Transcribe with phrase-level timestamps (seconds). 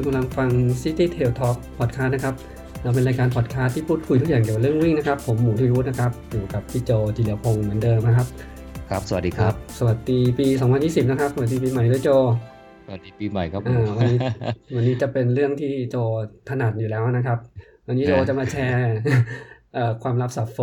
[0.00, 0.50] คุณกำลังฟัง
[0.82, 2.34] City Tail Talk Podcast นะครับ
[2.82, 8.26] เราเป็นรายการพอดคาสต์ที่พูดคุยทุกอย่างเกี่ยวกับเรื่องวิ่งนะครับ ผมหมูทวีวุฒินะครับ อยู่กับพี่โจจิรพงศ์เหมือนเดิมนะครับ
[8.90, 10.46] ครับ สวัสดีครับ สวัสดีปี
[10.80, 12.08] 2020 นะครับ สวัสดีปีใหม่ด้วยโจ
[12.86, 14.18] สวัสดีปีใหม่ครับอ่าวันนี้
[14.76, 15.96] วันนี้จะเป็นเรื่องที่โจ
[16.48, 17.38] ถนัดอยู่แล้วนะครับ
[17.86, 18.94] วันนี้โจจะมาแชร์
[19.74, 20.58] เอ่อความลับสับโฟ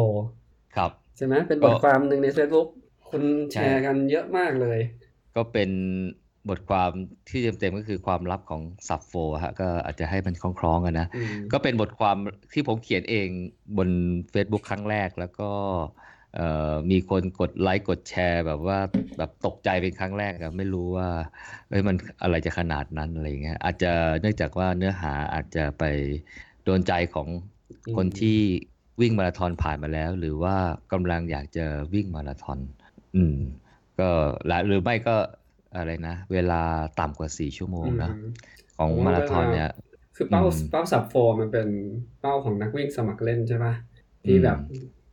[0.76, 2.68] ครับ ใช่ไหมเป็นบทความหนึ่งใน Facebook
[3.10, 4.80] คุณแชร์กันเยอะมากเลย
[5.36, 5.72] ก็เป็น
[6.50, 6.92] บทความ
[7.30, 12.16] ที่เต็มๆก็คือความลับของซับโฟฮะก็อาจจะให้มันคล้องๆกันนะอืมก็เป็นบทความ
[12.54, 13.28] ที่ผมเขียนเอง
[13.78, 13.90] บน
[14.34, 15.52] Facebook ครั้งแรกแล้วก็
[16.36, 18.80] เอ่อมีคนกดไลค์กดแชร์ แบบว่า
[19.18, 21.08] แบบตกใจเป็นครั้งแรกอะไม่รู้ว่า
[21.70, 25.84] เอ้ยมันอะไรจะขนาดนั้นอะไรอย่างเงี้ยอาจจะเนื่องจากว่าเนื้อหาอาจจะไป
[26.64, 27.28] โดนใจของ
[27.96, 28.40] คนที่
[29.02, 30.56] วิ่งมาราธอนผ่านมาแล้ว หรือว่า
[30.92, 32.60] กำลังอยากจะวิ่งมาราธอน
[33.16, 33.36] อืม
[34.00, 34.10] ก็
[34.48, 35.16] และหรือไม่ก็
[35.78, 36.62] อะไรนะ เวลา
[37.00, 38.32] ต่ำกว่าสี่ชั่วโมงนะอืม
[38.78, 39.70] ของผมว่ามาราธอนเวลาเนี่ย
[40.16, 41.68] คือเป้าอืมเป้าสับโฟมันเป็น
[42.22, 43.74] เป้าของนักวิ่งสมัครเล่นใช่ปะ
[44.26, 44.58] ที่อืมแบบ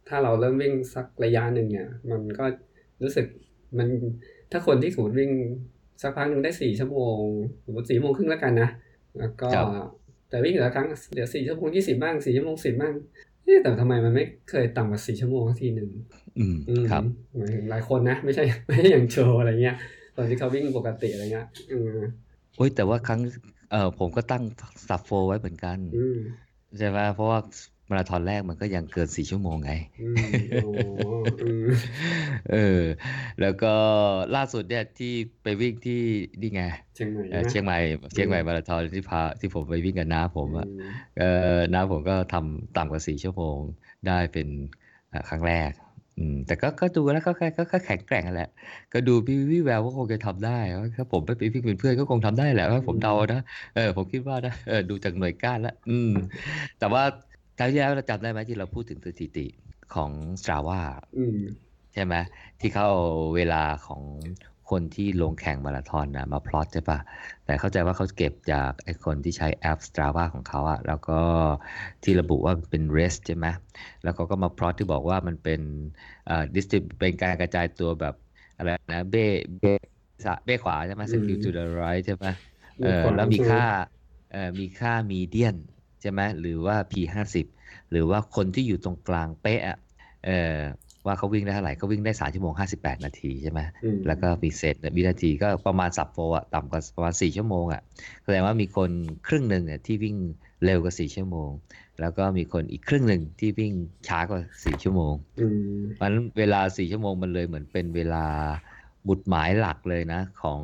[0.09, 2.45] ถ้าเราเริ่มวิ่งสักระยะหนึ่งเนี่ย มันก็
[3.03, 3.27] รู้สึก
[3.79, 3.89] มัน
[4.53, 5.31] ถ้าคนที่สมมติวิ่ง
[6.03, 7.19] สักพักหนึ่งได้สี่ชั่วโมง
[7.65, 8.69] สมมติสี่โมงครึ่งแล้วกันนะ
[9.19, 9.67] แล้วก็ครับ
[10.29, 12.95] แต่วิ่งแต่ละครั้งเหลือสี่ชั่วโมงยี่สิบบ้างสี่ชั่วโมงสิบบ้าง
[13.45, 15.91] เอ๊ะแต่ทำไมมันไม่เคยต่ำกว่าสี่ชั่วโมงสักทีหนึ่ง
[16.39, 17.03] อืมอืมครับ
[17.37, 19.77] หมายถึงหลายคนนะ ไม่ใช่ไม่ใช่อย่างโชว์อะไรเงี้ย
[20.17, 21.99] ตอนที่เขาวิ่งปกติอะไรเงี้ยอืม
[22.57, 23.21] โอ้ยแต่ว่าครั้ง
[23.71, 24.43] เออผมก็ตั้ง
[24.89, 26.19] สับโฟไว้เหมือนกันอืม
[26.79, 27.39] ใช่ไหมเพราะว่า
[27.91, 30.17] มาราธอนแรกมันก็ยังเกินสี่ชั่วโมงไงอืม
[30.63, 30.71] โอ้
[31.43, 31.67] อืม
[32.53, 32.83] เออ
[33.41, 33.75] แล้วก็
[34.37, 36.01] ล่าสุดเนี่ยที่ไปวิ่งที่
[36.41, 36.63] นี่ไง
[36.95, 37.79] เชียงใหม่เอ่อนะเชียงใหม่
[38.13, 41.23] เชียงใหม่มาราธอนที่พาที่ผมไปวิ่งกับน้าผมอะอืมเอ
[41.57, 43.59] อน้าผมก็ทำต่ำกว่าสี่ชั่วโมง
[44.07, 44.49] ได้เป็น
[45.13, 45.71] อ่าครั้งแรก
[46.19, 48.51] อืมแต่ก็ก็ดูแล้วก็ก็ก็ก็แข็งแกร่งนั่นแหละ
[48.93, 53.41] ก็ดูพี่วิแววว่าคงจะทำได้ว่าถ้าผมไปไปวิ่งเป็นเพื่อนก็คงทำได้แหละว่าผมเดานะ
[53.75, 56.11] เออผมคิดว่านะเออดูจากหน่วยก้านแล้วอืม
[56.79, 57.03] แต่ว่า
[57.59, 59.47] คราวที่แล้วเราจำได้ไหมที่เราพูดถึงสถิติ
[59.95, 60.11] ของ
[60.41, 60.81] Strava
[61.19, 61.39] อืม
[61.95, 62.15] ใช่ไหม
[62.61, 63.03] ที่เขาเอา
[63.37, 64.03] เวลาของ
[64.71, 66.99] คนที่ลงแข่งมาราธอนนะมาพลอตใช่ปะ
[67.45, 71.13] แต่เข้าใจว่าเขาเก็บจากไอ้คนที่ใช้แอป Strava ของเขาอะแล้วก็
[72.03, 73.47] ที่ระบุว่าเป็น rest ใช่ไหม
[74.03, 75.61] แล้วเขาก็มาพลอตที่บอกว่ามันเป็น
[76.25, 78.15] เอ่อ distrib เป็นการกระจายตัวแบบ
[78.57, 79.21] อะไรนะเบ้
[79.61, 79.71] เบ้
[80.25, 82.27] สะเบ้ขวาใช่ไหม skew to the right ใช่ไหม
[82.79, 83.61] เออขวาแล้วมีคือค่า
[84.31, 85.57] เอ่อมีค่ามีเดียน
[86.01, 87.47] ใช่ไหมหรือว่า p ห้าสิบ
[87.91, 89.77] หรือว่าคนที่อยู่ตรงกลางเป๊ะอะ
[90.23, 90.31] เออ
[91.07, 97.83] ว่าเขาวิ่งได้เท่าไหร่เขาวิ่งได้สามชั่วโมงห้าสิบแปดนาทีใช่ไหมอืมแล้วก็มีเศษวินาทีก็ประมาณสับโฟอะต่ำกว่าประมาณสี่ชั่วโมงอะ
[98.25, 98.91] แสดงว่ามีคน
[99.27, 100.17] ครึ่งหนึ่งอะที่วิ่ง
[100.65, 101.51] เร็วกว่าสี่ชั่วโมง
[102.01, 103.73] แล้วก็มีคนอีกครึ่งหนึ่งที่วิ่ง
[104.09, 105.47] ช้ากว่าสี่ชั่วโมงอื
[105.79, 108.27] มเพราะฉะนั้นเวลาสี่ชั่วโมงมันเลยเหมือนเป็นเวลา
[109.09, 110.61] บุตรหมายหลักเลยนะ ของ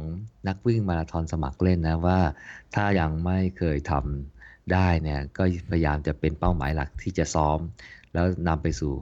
[0.48, 2.18] นักวิ่งมาราธอนสมัครเล่นนะว่า
[2.74, 7.58] ถ้ายังไม่เคยทำได้เนี่ยก็พยายามจะเป็นเป้าหมายหลักที่จะซ้อม
[8.14, 8.92] แล้วนำไปสู่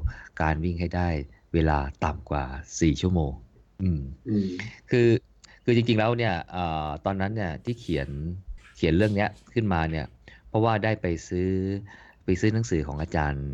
[0.40, 1.08] การวิ่งให้ได้
[1.54, 3.32] เวลาต่ำกว่า 4 ชั่วโมง
[3.82, 4.46] อืมอืม
[4.90, 5.08] คือ
[5.64, 8.08] คือจริงๆแล้วเนี่ยเอ่อตอนนั้นเนี่ยที่เขียน
[8.76, 10.06] เขียนเรื่องเนี้ยขึ้นมาเนี่ย
[10.48, 11.50] เพราะว่าได้ไปซื้อ
[12.24, 13.44] ไปซื้อหนังสือของอาจารย์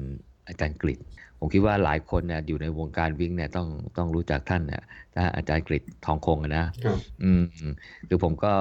[0.49, 0.99] อาจารย์กฤษ
[1.39, 4.83] ผมคิดว่าหลายคนเนี่ยอยู่ในวงการวิ่งเนี่ยต้องต้องรู้จักท่านเนี่ย
[5.17, 7.43] นะอาจารย์กฤษทองคงอะนะครับอืม
[8.09, 8.53] คือผมก็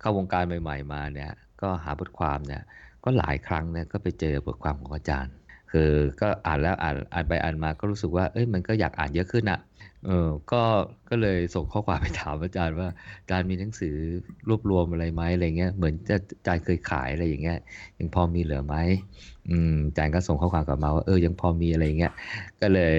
[0.00, 1.30] เข้าวงการใหม่ ๆ มาเนี่ย
[1.62, 2.62] ก็หาบทความเนี่ย
[3.04, 5.34] ก็หลายครั้งเนี่ยก็ไปเจอบทความของอาจารย์
[5.70, 9.60] คือก็อ่านแล้วอ่านอ่านไปอ่านมาก็รู้สึกว่า เอ้ยมันก็อยากอ่านเยอะขึ้นอะ
[10.06, 10.62] เออก็
[11.10, 12.88] ก็เลยส่งข้อความไปถามอาจารย์ว่า
[13.20, 13.94] อาจารย์มีหนังสือ
[14.48, 17.58] รวบรวมอะไรไหมอะไรเงี้ยเหมือนจะอาจารย์เคยขายอะไรอย่างเงี้ย
[17.98, 18.76] ยังพอมีเหลือไหม
[19.50, 22.12] อืมอาจารย์ก็ส่งข้อความกลับมาว่าเออยังพอมีอะไรเงี้ย
[22.60, 22.98] ก็เลย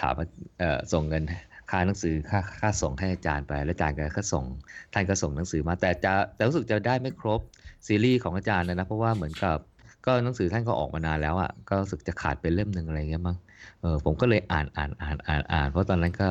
[0.00, 0.26] ถามว่า
[0.58, 1.22] เออส่งเงิน
[1.70, 4.44] ค่าหนังสือค่าค่าส่งให้อาจารย์ไป แล้วอาจารย์ก็ส่ง
[4.92, 7.40] ท่านก็ส่งหนังสือมาแต่จะแต่รู้สึกจะได้ไม่ครบ
[7.86, 9.58] ซีรีส์ของอาจารย์นะนะเพราะว่าเหมือนกับ
[10.06, 13.36] ก็หนังสือท่านก็ออกมานานแล้วอะก็รู้สึกจะขาดไปเล่มหนึ่งอะไรเงี้ยมั้ง
[13.80, 16.28] เออผมก็เลยอ่านอ่านอ่านอ่านอ่านเพราะตอนนั้นก็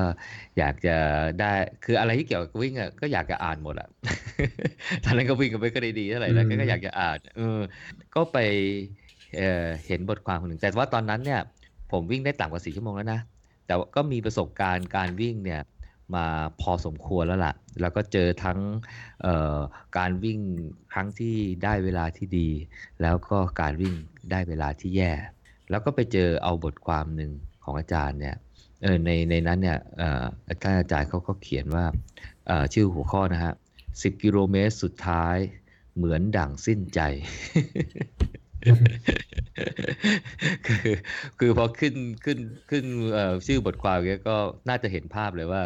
[0.58, 0.96] อยากจะ
[1.40, 1.52] ได้
[1.84, 3.88] คืออะไรที่เกี่ยวกับวิ่งอะก็อยากจะอ่านหมดอะ
[5.04, 7.60] ตอนนั้นก็วิ่งกันไม่ก็ได้ดีเท่าไหร่แล้วอืมก็อยากจะอ่านเออ
[8.16, 8.38] ก็ไป
[9.38, 11.40] เออเห็นบทความคนหนึ่งแต่ว่าตอนนั้นเนี่ย
[11.92, 13.20] ผมวิ่งได้ต่ำกว่าสี่ชั่วโมงแล้วนะ
[13.68, 15.62] แต่ว่าก็มีประสบการณ์การวิ่งเนี่ย
[16.14, 16.26] มา
[16.62, 18.60] พอสมควรแล้วล่ะ แล้วก็เจอทั้ง
[19.98, 20.40] การวิ่ง
[20.94, 22.50] ครั้งที่ได้เวลาที่ดี
[23.02, 23.96] แล้วก็การวิ่ง
[24.32, 25.12] ได้เวลาที่แย่
[25.70, 27.32] แล้วก็ไปเจอเอาบทความหนึ่ง
[27.64, 28.36] ของอาจารย์เนี่ย
[29.06, 29.80] ในในนั้นเนี่ย
[30.50, 31.86] อาจารย์อาจารย์เขาก็เขียนว่า
[32.74, 33.54] ชื่อหัวข้อนะฮะ
[34.02, 35.38] สิบกิโลเมตรสุดท้าย
[35.96, 37.00] เหมือนดั่งสิ้นใจ
[40.68, 40.90] คือ
[41.40, 41.96] คือพอขึ้น
[42.26, 42.40] ขึ้น
[42.70, 42.86] ขึ้น
[43.48, 44.38] ชื่อบทความเนี้ยก็
[44.70, 45.62] น่าจะเห็นภาพเลยว่า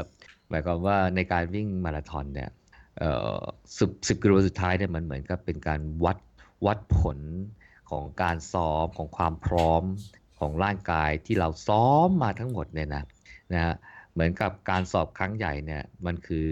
[0.50, 2.50] หมายความว่าในการวิ่งมาราธอนเนี่ย
[3.78, 6.18] สิบสิบกิโลสุดท้ายเนี่ยมันเหมือนกับเป็นการวัด
[6.66, 7.20] วัดผล
[7.90, 9.84] ของการซ้อมของความพร้อม
[10.40, 13.04] ของร่างกายที่เราซ้อมมาทั้งหมดเนี่ยนะ
[13.54, 13.76] นะฮะ
[14.14, 16.48] เหมือนกับการสอบครั้งใหญ่เนี่ยมันคือ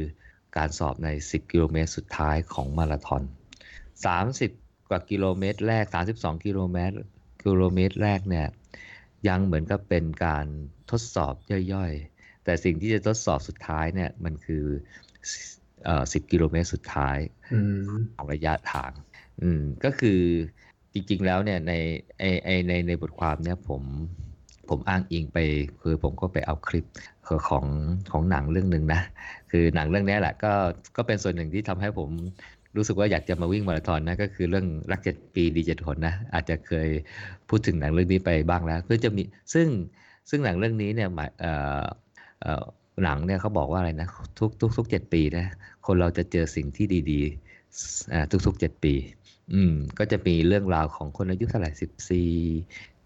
[0.57, 3.23] การสอบใน 10 กิโลเมตรสุดท้ายของมาราธอน
[4.17, 5.85] 30 กว่ากิโลเมตรแรก
[6.15, 6.95] 32 กิโลเมตร
[7.43, 8.47] กิโลเมตรแรกเนี่ย
[9.27, 10.45] ยังเหมือนกับเป็นการ
[10.91, 11.33] ทดสอบ
[11.73, 14.65] ย่อยๆ แต่สิ่งที่จะทดสอบสุดท้ายเนี่ยมันคือ
[15.85, 17.17] เอ่อ10กิโลเมตรสุดท้าย
[17.53, 17.55] อ
[18.15, 18.91] ของระยะทาง
[19.41, 20.21] อืมก็คือ
[20.93, 21.73] จริงๆแล้วเนี่ยใน
[22.19, 23.83] ไอไอในในบทความเนี่ยผม
[24.69, 25.37] ผมอ้างอิงไป
[25.81, 26.85] คือผมก็ไปเอาคลิป
[27.49, 27.65] ของ
[28.11, 29.01] ของหนังเรื่องหนึ่งนะ
[29.51, 30.53] คือหนังเรื่องนี้แหละก็
[30.95, 32.09] ก็เป็นส่วนหนึ่งที่ทำให้ผม
[32.77, 36.89] รู้สึกว่าอยากจะมาวิ่งมาราธอนนะก็คือเรื่องรักเจ็ดปีดีเจ็ดหนนะอาจจะเคย
[37.49, 39.21] พูดถึงหนังเรื่องนี้ไปบ้างแล้วก็จะมี
[39.53, 39.67] ซึ่ง
[40.29, 41.51] ซึ่งหนังเรื่องนี้เนี่ยหมายเอ่
[41.81, 41.85] อ
[42.41, 42.63] เอ่อ
[43.03, 44.07] หนังเนี่ยเขาบอกว่าอะไรนะ
[44.39, 45.45] ทุกทุกทุกเจ็ดปีนะ
[45.85, 48.93] คนเราจะเจอสิ่งที่ดีๆอ่าทุกๆเจ็ดปี
[49.53, 52.29] อืมก็จะมีเรื่องราวของคนอายุเท่าไหร่สิบสี่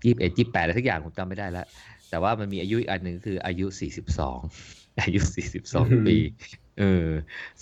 [0.05, 1.65] ยี่สิบเอ็ดยี่แปดอะไรทุกอย่างผมจำไม่ได้แล้ว
[2.09, 4.39] แต่ว่ามันมีอายุอีกอันหนึ่งคืออายุสี่สิบสอง
[5.01, 6.15] อายุสี่สิบสองปี
[6.79, 7.07] เออ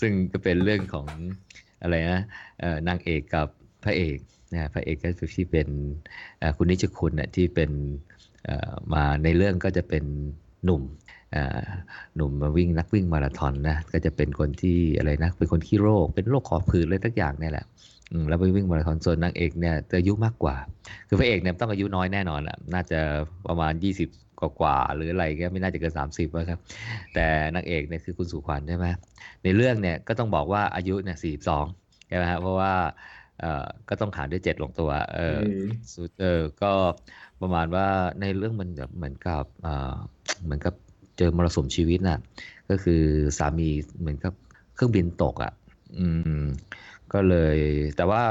[0.00, 1.06] ซึ่งก็เป็นเรื่องของ
[1.82, 2.22] อะไรนะ
[2.88, 3.46] นางเอกกับ
[3.84, 4.18] พระเอก
[4.52, 5.68] นะพระเอกก็คือที่เป็น
[6.56, 7.70] คุณนิชคุณน่ะที่เป็น
[8.94, 10.04] มาในเรื่องก็จะเป็น
[10.64, 10.82] หนุ่ม
[12.16, 17.66] หนุ่มมาวิ่งนักวิ่งมาราธอนนะก็จะเป็นคนที่อะไรนะเป็นคนขี้โรค เป็นโรคขอบผืดอะไรทุกอย่างเนี่ยแหละ
[18.28, 20.56] แล้วไปวิ่งมาราธอนส่วนนางเอกเนี่ยจะอายุมากกว่า
[21.08, 23.00] คือพระเอกเนี่ยต้องอายุน้อยแน่นอนอะน่าจะ
[23.46, 23.72] ประมาณ
[24.06, 26.60] 20 กว่ากว่าๆหรืออะไรก็ไม่น่าจะเกิน30แล้วครับ
[27.14, 28.86] แต่นางเอกเนี่ยคือคุณสุขวัญใช่ไหม
[29.44, 31.18] ในเรื่องเนี่ยก็ต้องบอกว่าอายุเนี่ย
[31.64, 32.72] 42ใช่ไหมฮะเพราะว่า
[33.40, 36.72] เอ่อก็ต้องหารด้วย7ลงตัวเออมสุดเออก็
[37.40, 37.86] ประมาณว่า
[38.20, 39.94] ในเรื่องมันแบบเหมือนกับเอ่อ
[40.44, 40.74] เหมือนกับ
[41.18, 42.18] เจอมรสุมชีวิตน่ะ
[42.70, 43.02] ก็คือ
[43.38, 43.68] สามี
[44.00, 44.32] เหมือนกับ
[44.74, 45.52] เครื่องบินตกอะ
[45.98, 46.06] อื
[46.42, 46.44] ม
[47.12, 47.58] ก็เลย
[47.96, 48.22] แต่ว่า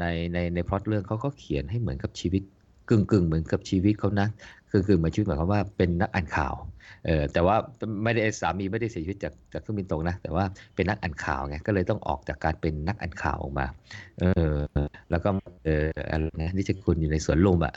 [0.00, 2.42] ในในในพล็อตเรื่องเขาก็เขียนให้เหมือนกับชีวิต
[2.88, 4.28] กึ่งกึ่งเหมือนกับชีวิตเขานะ
[4.74, 6.54] คือกึ่งเหมือนชีวิตหมายความว่าเป็นนักอ่านข่าว
[7.06, 7.56] เออแต่ว่า
[8.04, 10.44] ไม่ได้สามีไม่ได้เสียชีวิตจากจากเครื่องบินตกนะ แต่ว่า
[10.74, 13.66] เป็นนักอ่านข่าวไงก็เลยต้องออกจากการเป็นนักอ่านข่าวออกมา
[14.20, 14.52] เออ
[15.10, 15.28] แล้วก็
[15.64, 17.74] เอออะไรนะนิชคุณอยู่ในสวนลุมอะ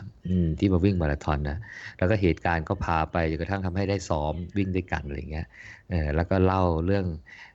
[0.60, 1.58] ที่มาวิ่งมาราธอนนะ
[1.98, 5.46] แล้วก็เหตุการณ์ก็พาไปจนกระทั่งทำให้ได้ซ้อมวิ่งด้วยกันอะไรเงี้ย
[5.90, 7.06] เออแล้วก็เล่าเรื่อง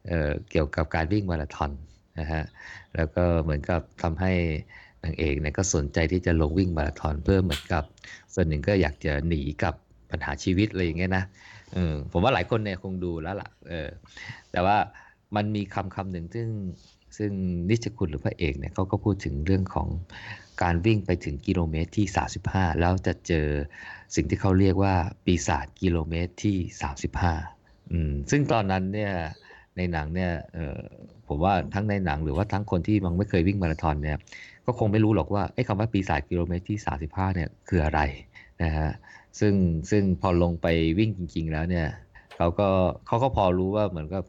[0.09, 1.71] เออเกี่ยวกับการวิ่งมาราธอน
[2.21, 2.43] นะฮะ
[2.97, 4.33] แล้วก็เหมือนกับทำให้
[5.05, 7.85] นางเอกเนี่ยก็สนใจที่จะลงวิ่งมาราธอนเพื่อเหมือนกับ
[8.35, 9.75] ส่วนหนึ่งก็อยากจะหนีกับ
[10.11, 11.25] ปัญหาชีวิตอะไรอย่างเงี้ยนะ
[11.75, 13.89] เออผมว่าหลายคนเนี่ยคงดูแล้วล่ะเออ
[14.53, 14.77] แต่ว่า
[15.37, 16.49] มันมีคำคำหนึ่งซึ่ง
[17.19, 17.33] ซึ่ง
[17.69, 19.89] นิชคุณหรือพระเอกเนี่ยเขาก็พูดถึงเรื่องของ
[20.63, 22.07] การวิ่งไปถึงกิโลเมตรที่
[22.45, 23.47] 35 แล้วจะเจอ
[24.15, 24.95] สิ่งที่เขาเรียกว่า
[25.25, 26.57] ปีศาจกิโลเมตรที่
[27.25, 29.13] 35อืมซึ่งตอนนั้นเนี่ย
[29.77, 30.33] ในหนังเนี่ย
[31.29, 34.19] ผมว่าทั้งในหนังหรือว่าทั้งคนที่มันไม่เคยวิ่งมาราธอนเนี่ย
[34.67, 36.79] ก็คงไม่รู้หรอกว่าไอ้คำว่าปีศาจกิโลเมตรที่
[37.09, 38.01] 35 เนี่ยคืออะไร
[38.63, 38.89] นะฮะ
[39.41, 39.55] ซึ่ง
[39.91, 40.67] ซึ่งพอลงไป
[40.99, 41.87] วิ่งจริง ๆ แล้วเนี่ย
[42.37, 42.69] เขาก็
[43.07, 44.25] เขาก็พอรู้ว่าเหมือนกับ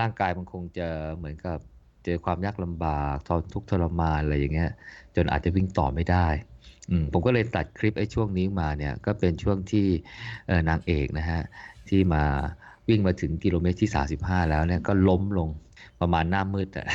[0.00, 1.58] ร่างกายมันคงจะเหมือนกับ
[2.04, 4.70] เจอความยากลำบากทนทุกข์ทรมานอะไรอย่างเงี้ย
[5.16, 6.26] จนอาจจะวิ่งต่อไม่ได้
[7.12, 9.86] ผมก็เลยตัดคลิปไอ้ช่วงนี้มาเนี่ยก็เป็นช่วงที่
[10.68, 11.40] นางเอกนะฮะ
[11.88, 12.24] ที่มา
[12.88, 15.48] วิ่งมาถึงกิโลเมตรที่ 35 แล้วเนี่ยก็ล้มลง
[16.00, 16.86] ประมาณหน้ามืดอะ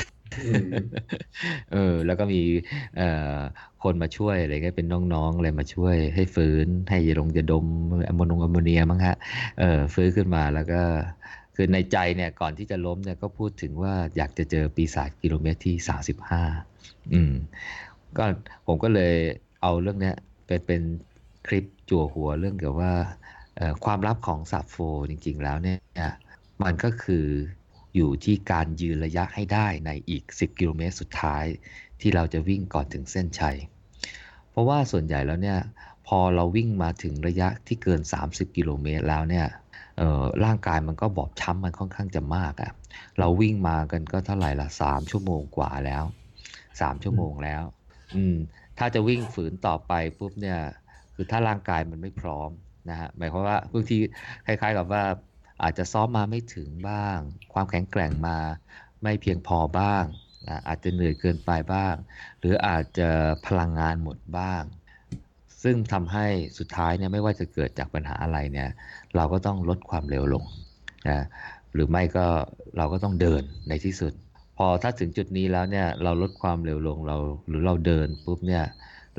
[1.73, 2.41] เออ แล้วก็มี
[2.97, 3.37] เอ่อ
[3.83, 7.65] คนมาช่วยอะไรก็เป็นน้องๆอะไรมาช่วยให้ฟื้นให้ยาลงยาดม
[8.05, 9.15] แอมโมนงแอมโมเนียมั้งฮะ
[9.59, 10.81] เออฟื้นขึ้นมาแล้วก็
[11.55, 17.33] คือในใจเนี่ยก่อนที่จะล้มเนี่ยก็พูดถึงว่าอยากจะเจอปีศาจกิโลเมตรที่35อืม
[18.17, 18.23] ก็
[18.67, 19.13] ผมก็เลย
[19.61, 20.15] เอาเรื่องเนี้ย
[20.47, 20.81] เป็นเป็น
[21.47, 22.93] คลิปจั่วหัวเรื่องเกี่ยวว่า
[23.55, 24.75] เอ่อความลับของซาโฟ
[25.09, 26.11] จริง ๆ แล้วเนี่ย
[26.63, 27.25] มันก็คือ
[27.95, 31.45] อยู่ที่การยืนระยะให้ได้ในอีก 10 กิโลเมตรสุดท้าย
[32.01, 33.57] ที่เราจะวิ่งก่อนถึงเส้นชัย
[34.49, 35.59] เพราะว่าส่วนใหญ่แล้วเนี่ย
[36.07, 39.47] พอเราวิ่งมาถึงระยะที่เกิน 30 กิโลเมตรแล้วเนี่ย
[40.45, 42.71] ร่างกายมันก็บอบช้ำมันค่อนข้างจะมากอะ่ะ
[43.19, 46.03] เราวิ่งมากันก็เท่าไหร่ละสามชั่วโมงกว่าแล้ว
[46.81, 47.63] สามชั่วโมงแล้ว
[48.15, 48.35] อืม
[48.77, 50.59] ถ้าจะวิ่งฝืนต่อไปปุ๊บเนี่ย
[51.15, 52.49] คือถ้าร่างกายมันไม่พร้อม
[52.89, 53.97] นะฮะหมายความว่าบางที
[54.45, 55.03] คล้าย ๆ กับว่า
[55.63, 57.17] อาจจะซ้อมมาไม่ถึงบ้าง
[57.53, 58.37] ความแข็งแกร่งมา
[59.01, 60.03] ไม่เพียงพอบ้าง
[60.47, 61.93] อะอาจจะเหนื่อยเกินไปบ้าง
[62.39, 63.09] หรืออาจจะ
[63.45, 64.63] พลังงานหมดบ้าง
[65.63, 66.25] ซึ่งทำให้
[66.59, 68.69] สุดท้ายเนี่ยไม่ว่าจะเกิดจากปัญหาอะไรเนี่ย
[69.15, 70.43] เราก็ต้องลดความเร็วลง
[71.09, 71.19] นะ
[71.73, 72.25] หรือไม่ก็
[72.77, 74.13] เราก็ต้องเดินในที่สุด
[74.57, 78.65] พอถ้าถึงจุดนี้แล้วเนี่ยเราลดความเร็วลงเราหรือเราเดินปุ๊บเนี่ย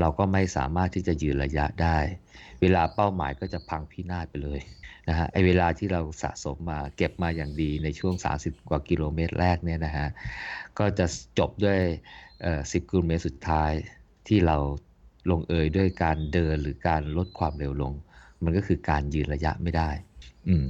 [0.00, 1.98] เราก็ไม่สามารถที่จะยืนระยะได้
[2.60, 4.60] เวลาเป้าหมายก็จะพังพินาศไปเลย
[5.08, 10.08] นะฮะไอเวลาที่เราสะสมมาเก็บมาอย่างดีในช่วง 30 กว่ากิโลเมตรแรกเนี่ยนะฮะ
[10.78, 11.06] ก็จะ
[11.38, 11.80] จบด้วย
[12.42, 13.72] เอ่อ10 กิโลเมตรสุดท้าย
[14.28, 14.56] ที่เรา
[15.30, 17.92] ลงเอยด้วยการเดินหรือการลดความเร็วลง
[18.44, 19.90] มันก็คือการยืนระยะไม่ได้
[20.48, 20.64] อืม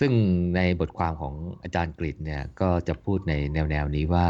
[0.00, 0.10] ซึ่ง
[0.56, 4.26] ในบทความของอาจารย์กฤษเนี่ยก็จะพูดในแนวแนวนี้ว่า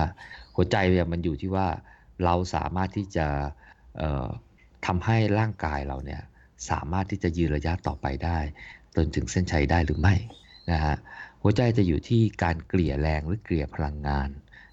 [0.54, 1.66] หัวใจเนี่ยมันอยู่ที่ว่า
[2.25, 3.26] เราสามารถที่จะ
[4.86, 6.22] ทำให้ร่างกายเราเนี่ย
[6.70, 8.38] สามารถที่จะยืนระยะต่อไปได้
[8.97, 10.15] จนถึงเส้นชัยได้หรือไม่
[10.71, 10.97] นะฮะ
[11.43, 14.29] หัวใจจะอยู่ที่การเกลี่ยแรงหรือเกลี่ยพลังงาน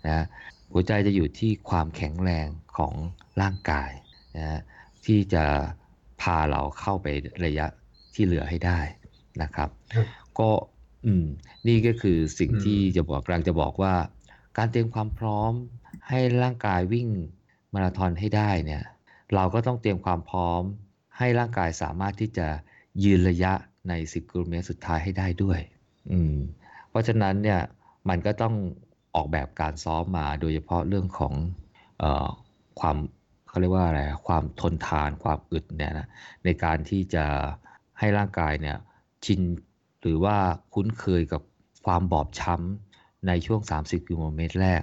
[0.08, 0.26] นะ
[0.72, 2.94] หัวใจจะอยู่ที่ความแข็งแรงของ
[3.42, 3.92] ร่างกาย
[4.38, 4.60] นะฮะ
[5.06, 5.44] ที่จะ
[6.22, 7.08] พาเราเข้าไป
[7.46, 7.68] ระยะ
[8.14, 8.80] ที่เหลือให้ได้
[9.42, 10.08] นะครับครับ
[10.40, 10.50] ก็
[11.06, 11.26] อืม
[11.68, 13.94] นี่ก็คือสิ่งอืมที่จะบอกกำลังจะบอกว่า
[14.58, 15.52] การเตรียมความพร้อม
[16.10, 17.08] ให้ร่างกายวิ่ง
[17.74, 18.84] มาราธอนให้ได้เนี่ย
[19.36, 20.62] เราก็ต้องเตรียมความพร้อม
[21.18, 22.48] ให้ร่างกายสามารถที่จะ
[23.04, 23.54] ยืนระยะ
[23.90, 25.60] ใน 10 กิโลเมตรสุดท้ายให้ได้ด้วย
[26.12, 26.36] อืม
[26.90, 27.62] เพราะฉะนั้นเนี่ย
[28.10, 28.56] มันก็ต้อง
[29.16, 31.34] ออกแบบการซ้อมมาโดยเฉพาะเรื่องของ
[32.00, 32.28] เออ
[32.80, 32.98] ความ
[33.50, 36.08] เขาเรียกว่าอะไรความทนทานความอึดเนี่ยนะ
[36.46, 37.26] ในการที่จะ
[38.00, 38.78] ให้ร่างกายเนี่ย
[39.26, 39.42] ชิน
[40.02, 40.36] หรือว่า
[40.74, 41.42] คุ้นเคยกับ
[41.86, 44.82] ความบอบช้ำในช่วง 30 กิโลเมตรแรก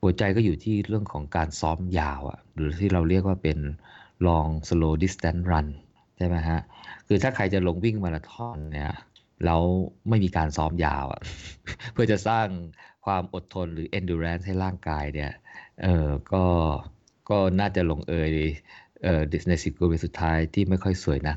[0.00, 3.58] หัวใจก็อยู่ที่เรื่องของการซ้อมยาวอะหรือที่เราเรียกว่าเป็น
[4.26, 5.68] long slow distance run
[6.20, 6.60] ช่ไหมฮะ
[7.06, 8.92] คือถ้าใครจะลงวิ่งมาราธอนเนี่ย
[9.44, 9.62] แล้ว
[10.08, 11.20] ไม่มีการซ้อมยาวอะ
[11.92, 12.46] เพื่อจะสร้าง
[13.04, 15.32] ความอดทนหรือ endurance ให้ร่างกายเนี่ย
[15.82, 16.44] เออก็
[17.30, 18.32] ก็น่าจะลงเอย
[19.04, 21.36] เออในสิบกิโลเมตรสุดท้ายที่ไม่ค่อยสวยนะ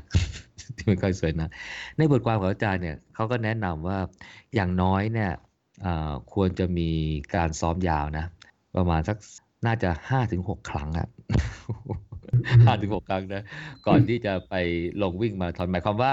[0.76, 1.48] ที่ไม่ค่อยสวยนะ
[1.96, 3.98] ในบทความของอาจารย์เนี่ยเขาก็แนะนำว่า
[4.54, 5.32] อย่างน้อยเนี่ย
[5.84, 6.90] อ่อควรจะมี
[7.34, 8.24] การซ้อมยาวนะ
[8.76, 9.16] ประมาณสัก
[9.66, 11.08] น่าจะห้าถึงหกครั้งอะ
[12.64, 13.42] ห้าถึงหกครั้งนะ
[13.86, 14.54] ก่อนที่จะไป
[15.02, 16.12] ลงวิ่งมาราธอนหมายความว่า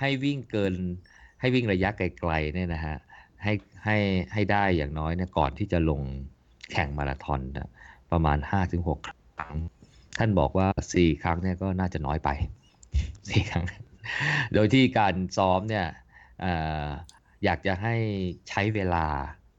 [0.00, 0.74] ให้วิ่งเกิน
[1.40, 2.96] ให้วิ่งระยะไกลๆเนี่ยนะฮะ
[3.42, 3.52] ให้
[3.84, 3.96] ให้
[4.32, 6.00] ให้ได้อย่างน้อยเนี่ยก่อนที่จะลง
[6.72, 7.68] แข่งมาราธอนนะ
[8.12, 9.56] ประมาณห้าถึงหกครั้ง
[10.18, 12.28] ท่านบอกว่าสี่ครั้งเนี่ยก็น่าจะน้อยไป
[13.28, 13.64] สี่ครั้ง
[14.54, 15.86] โดยที่การซ้อมเนี่ย
[16.40, 16.52] เอ่
[16.84, 16.86] อ
[17.44, 17.94] อยากจะให้
[18.48, 19.06] ใช้เวลา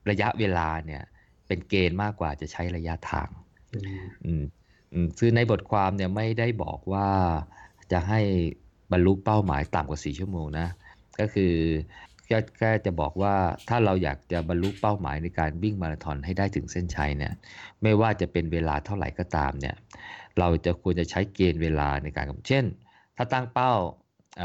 [0.10, 1.04] ระยะเวลาเนี่ย
[1.48, 3.30] เป็นเกณฑ์มากกว่าจะใช้ระยะทาง
[3.74, 4.44] อืมอืมอืม
[5.20, 7.10] คือในบทความเนี่ยไม่ได้บอกว่า
[7.92, 8.22] จะให้
[8.92, 10.68] บรรลุเป้าหมายต่ำกว่า 4 ชั่วโมงนะ
[11.20, 11.54] ก็คือ
[12.26, 13.36] แค่แค่จะบอกว่า
[13.70, 17.34] ถ้าเราอยากจะบรรลุเป้าหมายในการวิ่งมาราธอนให้ได้ถึงเส้นชัยเนี่ย
[17.82, 19.76] ไม่ว่าจะเป็นเวลาเท่าไหร่ก็ตามเนี่ย
[20.40, 22.66] เราจะควรจะใช้เกณฑ์เวลาในการกำเช่น
[23.18, 23.74] ถ้าตั้งเป้า
[24.42, 24.44] อ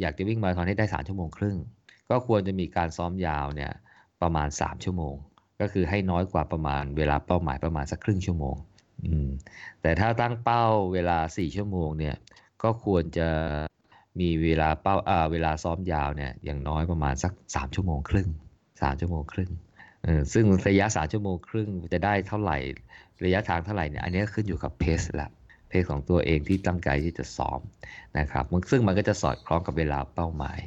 [0.00, 1.56] อยากจะวิ่งมาราธอนให้ได้ 3 ชั่วโมงครึ่ง
[2.10, 3.72] ก็ควรจะมีการซ้อมยาวเนี่ย
[4.22, 5.14] ประมาณ 3 ชั่วโมง
[5.60, 8.56] ก็คือให้น้อยกว่าประมาณเวลาเป้าหมายประมาณสักครึ่งชั่วโมง
[9.82, 12.16] แต่ถ้าตั้งเป้าเวลา 4 ชั่วโมงเนี่ย
[12.62, 13.28] ก็ควรจะ
[14.20, 14.96] มีเวลาเป้า
[15.32, 18.28] เวลาซ้อมยาวเนี่ยอย่างน้อยประมาณสัก 3 ชั่วโมงครึ่ง
[18.64, 19.50] 3 ชั่วโมงครึ่ง
[20.32, 22.58] ซึ่งระยะ 3 ชั่วโมงครึ่งจะได้เท่าไหร่
[23.24, 25.30] ระยะทางเท่าไหร่เนี่ยอันนี้ขึ้นอยู่กับเพสละ
[25.68, 27.60] เพสของตัวเองที่ตั้งใจที่จะซ้อม
[28.18, 30.60] นะครับซึ่งมันก็จะสอดคล้องกับเวลาเป้าหมาย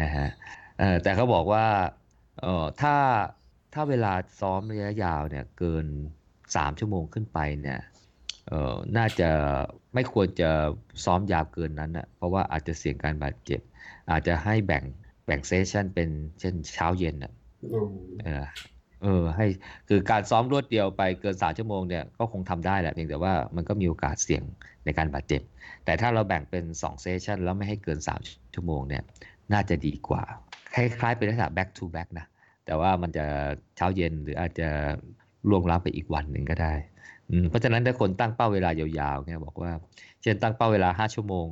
[0.00, 0.28] นะฮะ
[1.02, 1.66] แต่เขาบอกว่า
[2.80, 2.96] ถ้า
[3.74, 5.86] ถ้าเวลาซ้อมระยะยาวเนี่ยเกิน
[6.52, 7.80] 3 ชั่วโมงขึ้นไปเนี่ย
[8.48, 9.30] เอ่อน่าจะ
[9.94, 10.50] ไม่ควรจะ
[11.04, 13.60] ซ้อมยาวเกินนั้นนะเพราะว่าอาจจะเสี่ยงการบาดเจ็บ
[14.10, 14.84] อาจจะให้แบ่ง
[15.26, 16.08] แบ่งเซสชันเป็น
[16.40, 17.32] เช่นเช้าเย็นอะ
[17.72, 17.88] อ๋อ
[18.22, 18.44] เออ
[19.02, 19.46] เออให้
[19.88, 24.42] คือการซ้อมรวดเดียวไปเกินสามชั่วโมงเนี่ยก็คงทำได้แหละเพียงแต่ว่ามันก็มีโอกาสเสี่ยง
[24.84, 25.42] ในการบาดเจ็บ
[25.84, 29.02] แต่ถ้าเราแบ่งเป็น2เซสชันแล้วไม่ให้เกิน 3 ชั่วโมงเนี่ย
[29.52, 30.22] น่าจะดีกว่า
[30.74, 32.26] คล้ายๆเป็นลักษณะ back to back นะ
[32.66, 33.26] แต่ว่ามันจะ
[33.76, 34.68] เช้าเย็นหรืออาจจะ
[35.48, 36.74] ล่วงล้ำไปอีกวันหนึ่งก็ได้
[37.48, 39.72] เพราะฉะนั้นถ้าคนตั้งเป้าเวลายาวๆเนี่ยบอกว่า
[40.22, 41.46] เช่นตั้งเป้าเวลา 5 ชั่วโมง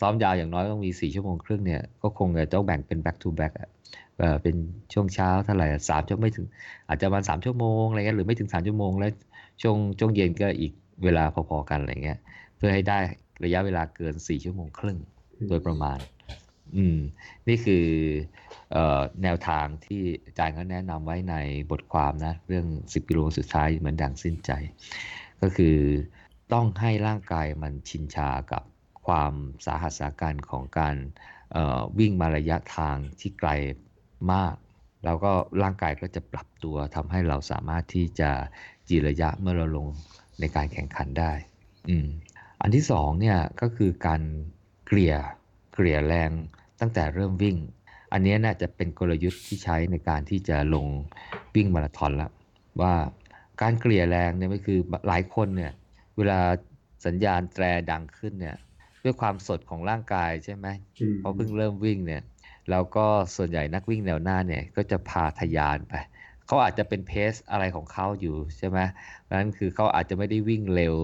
[0.00, 3.52] ซ้อมยาวอย่างน้อยต้องมี 4 ชั่วโมงครึ่งเนี่ยก็คงจะต้องแบ่งเป็น back to back
[4.42, 4.56] เป็น
[4.92, 6.46] ช่วงเช้าเท่าไหร่สามชั่วไม่ถึง
[6.88, 9.12] อาจจะประมาณสามชั่วโมงอะไรเงี้ยหรือไม่ถึงสามชั่วโมงแล้ว
[9.62, 10.72] ช่วงช่วงเย็นก็อีก
[11.04, 12.18] เวลาพอๆกันอะไรเงี้ย
[12.56, 12.98] เพื่อให้ได้
[13.44, 14.98] ระยะเวลาเกิน4ชั่วโมงครึ่ง
[15.48, 15.98] โดยประมาณ
[16.76, 16.98] อืม
[17.48, 17.86] นี่คือ
[18.74, 18.76] อ
[19.22, 21.34] แนวทางที่อาจารย์เขาแนะนำไว้ใน
[21.70, 24.50] บทความนะ เรื่อง 10 กิโลสุดท้ายเหมือนดังสิ้นใจ
[25.42, 25.76] ก็คือ
[26.52, 28.62] ต้องให้ร่างกายมันชินชากับ
[29.06, 29.32] ความ
[29.66, 30.96] สาหัสสาการของการ
[31.98, 33.50] วิ่งมาระยะทางที่ไกล
[34.32, 34.54] มาก
[35.04, 38.30] แล้วก็ร่างกายก็จะปรับตัวทำให้เราสามารถที่จะ
[38.88, 39.88] จีระยะเมื่อเราลง
[40.40, 41.32] ในการแข่งขันได้
[41.88, 42.08] อืม
[42.62, 44.22] อันที่สองเนี่ยก็คือการ
[44.86, 45.14] เกลี่ย
[45.74, 46.30] เกลี่ยแรง
[46.82, 47.56] ตั้งแต่เริ่มวิ่ง
[48.12, 50.86] อันเนี้ยน่าจะเป็นกลยุทธ์ที่ใช้ในการที่จะลง
[51.54, 52.30] วิ่งมาราธอนแล้ว
[52.80, 52.94] ว่า
[53.62, 55.72] การเกลี่ยแรงเนี่ยก็คือหลายคนเนี่ย
[56.16, 56.40] เวลา
[57.06, 58.56] สัญญาณแตรดังขึ้นเนี่ย
[59.04, 60.66] ด้วยความสดของร่างกายใช่ไหม
[61.00, 62.22] อืมเพราะเพิ่งเริ่มวิ่งเนี่ย
[62.70, 65.94] แล้วก็ส่วนใหญ่นักวิ่งแนวหน้าเนี่ยก็จะพาทะยานไป
[66.46, 68.78] เขาอาจจะเป็นเพสอะไรของเขาอยู่ใช่ไหม
[69.22, 70.96] เพราะฉะนั้นคือเขาอาจจะไม่ได้วิ่งเร็ว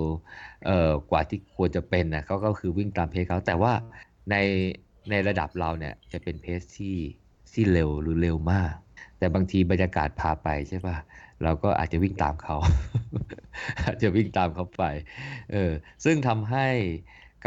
[0.67, 3.73] เอ่อกว่าที่ควรจะเป็นนะเขาก็คือวิ่งตามเพสเขาแต่ว่า
[4.31, 4.37] ใน
[5.11, 6.97] ในระดับเราเนี่ยจะเป็นเพสที่
[7.53, 8.75] ที่เร็วหรือเร็วมาก
[9.19, 10.97] แต่บางทีบรรยากาศพาไปใช่ป่ะ
[11.43, 12.57] เราก็อาจจะวิ่งตามเขา
[13.85, 14.83] อาจจะวิ่งตามเขาไป
[15.53, 15.73] เออ
[16.05, 16.67] ซึ่งทำให้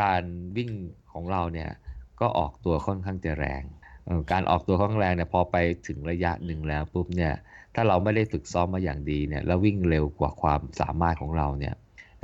[0.02, 0.24] การ
[0.58, 0.72] วิ่ง
[1.14, 1.72] ของเราเนี่ย
[2.20, 3.64] ก็ออกตัวค่อนข้างจะแรง
[4.08, 7.34] ออการออกตัวค่อนข้างแรงเนี่ยพอไปถึงระยะหนึ่งแล้วปุ๊บเนี่ย
[7.76, 11.76] ถ้าเราไม่ได้ฝึกซ้อมมาอย่างดีเนี่ยแล้ววิ่งเร็วกว่าความสามารถของเราเนี่ย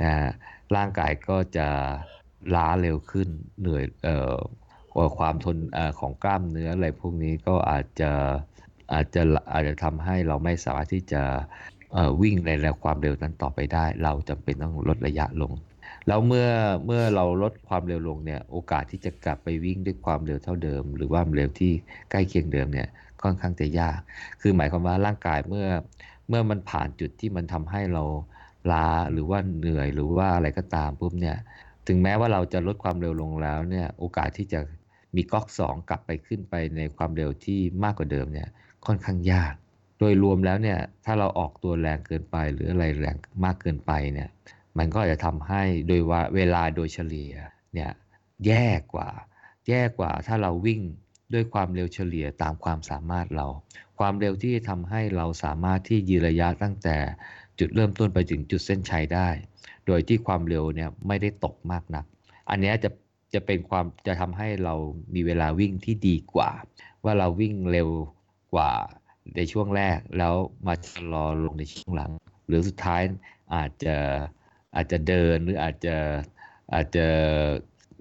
[0.02, 0.12] นะ
[0.76, 1.68] ร่างกายก็จะ
[2.54, 3.28] ล้าเร็วขึ้น
[3.60, 4.36] เหนื่อยเอ่อ
[5.18, 8.10] ความทนอของกล้ามเนื้ออะไรพวกนี้ก็อาจจะ
[8.92, 11.22] อาจจะอาจจะทำให้เราไม่สามารถที่จะ
[12.20, 15.52] วิ่งในแนวความเร็วนั้นต่อไปได้ เราจำเป็นต้องลดระยะลง
[16.06, 16.48] แล้วเมื่อ
[16.86, 21.72] เมื่อเราลดความเร็วลงเนี่ยโอกาสที่จะกลับไปวิ่งด้วยความเร็วเท่าเดิม หรือว่าเร็วที่
[22.10, 22.88] ใกล้เคียงเดิมเนี่ย
[23.22, 23.98] ค่อนข้างจะยาก
[24.40, 25.66] คือหมายความว่าร่างกายเมื่อ
[26.28, 28.04] เมื่อมันผ่านจุดที่มันทำให้เรา
[28.72, 31.36] ล้าหรือว่าเหนื่อยหรือว่าอะไรก็ตามปุ๊บเนี่ย
[31.86, 34.60] ถึงแม้ว่าเราจะลดความเร็วลงแล้วเนี่ยโอกาสที่จะ
[35.14, 38.48] มีก๊อกสองกลับไปขึ้นไปในความเร็วที่มากกว่าเดิมเนี่ย
[38.86, 39.54] ค่อนข้างยาก
[39.98, 44.28] โดยรวมแล้วเนี่ยถ้าเราออกตัวแรงเกินไปหรืออะไรแรงมากเกินไปเนี่ย
[44.78, 47.32] มันก็จะทำให้โดยว่าเวลาโดยเฉลี่ย
[47.74, 47.90] เนี่ย
[48.46, 49.08] แย่กว่า
[49.68, 50.80] แย่กว่าถ้าเราวิ่ง
[51.34, 53.46] ด้วยความเร็วเฉลี่ยตามความสามารถเรา
[53.98, 56.96] ความเร็วที่ทำให้เราสามารถที่ยืนระยะตั้งแต่
[57.58, 59.28] จุดเริ่มต้นไปถึงจุดเส้นชัยได้
[59.86, 62.04] โดยที่ความเร็วเนี่ยไม่ได้ตกมากนัก
[62.50, 62.90] อันนี้จะ
[63.34, 64.74] จะเป็นความจะทำให้เรา
[65.14, 66.50] มีเวลาวิ่งที่ดีกว่า
[67.04, 67.88] ว่าเราวิ่งเร็ว
[68.54, 68.70] กว่า
[69.36, 70.34] ในช่วงแรกแล้ว
[70.66, 72.10] มาชะลอลงในช่วงหลัง
[72.46, 73.02] หรือสุดท้าย
[73.54, 73.96] อาจจะ
[74.76, 75.96] อาจจะเดินหรืออาจจะ
[76.74, 77.06] อาจจะ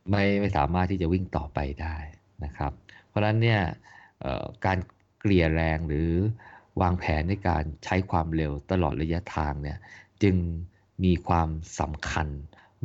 [0.10, 1.98] ไม่ไม่สามารถที่จะวิ่งต่อไปได้
[2.44, 2.72] นะครับ
[3.08, 3.62] เพราะฉะนั้นเนี่ย
[4.66, 4.78] การ
[5.20, 6.10] เกลี่ยแรงหรือ
[6.82, 9.78] วางแผนในการใช้ความเร็วตลอดระยะทางเนี่ย
[10.24, 10.36] จึง
[11.04, 11.50] มีความ
[11.80, 12.28] สำคัญ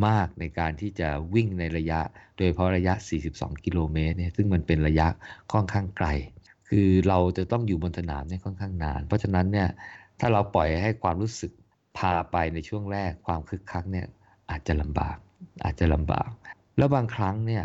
[0.06, 2.00] มากในการที่จะวิ่งในระยะ
[2.36, 2.94] โดยเฉพาะระยะ
[3.30, 5.08] 42 กิโลเมตรเนี่ยซึ่งมันเป็นระยะ
[5.52, 6.08] ค่อนข้างไกล
[6.68, 9.68] คือเราจะต้องอยู่บนสนามเนี่ยค่อนข้างนาน เพราะฉะนั้นเนี่ย
[10.20, 11.52] ถ้าเราปล่อยให้ความรู้สึก
[11.98, 14.06] พาไปในช่วงแรกความคึกคักเนี่ย
[14.50, 15.16] อาจจะลำบาก
[15.64, 16.30] อาจจะลำบาก
[16.78, 17.64] แล้วบางครั้งเนี่ย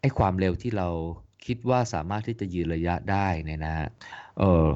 [0.00, 0.88] ไอ้ความเร็วที่เรา
[1.46, 3.76] คิดว่าสามารถที่จะยืนระยะได้เนี่ยนะ
[4.38, 4.66] เออ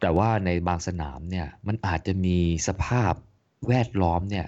[0.00, 3.12] แต่ว่าในบางสนามเนี่ยมันอาจจะมีสภาพ
[3.68, 4.46] แวดล้อมเนี่ย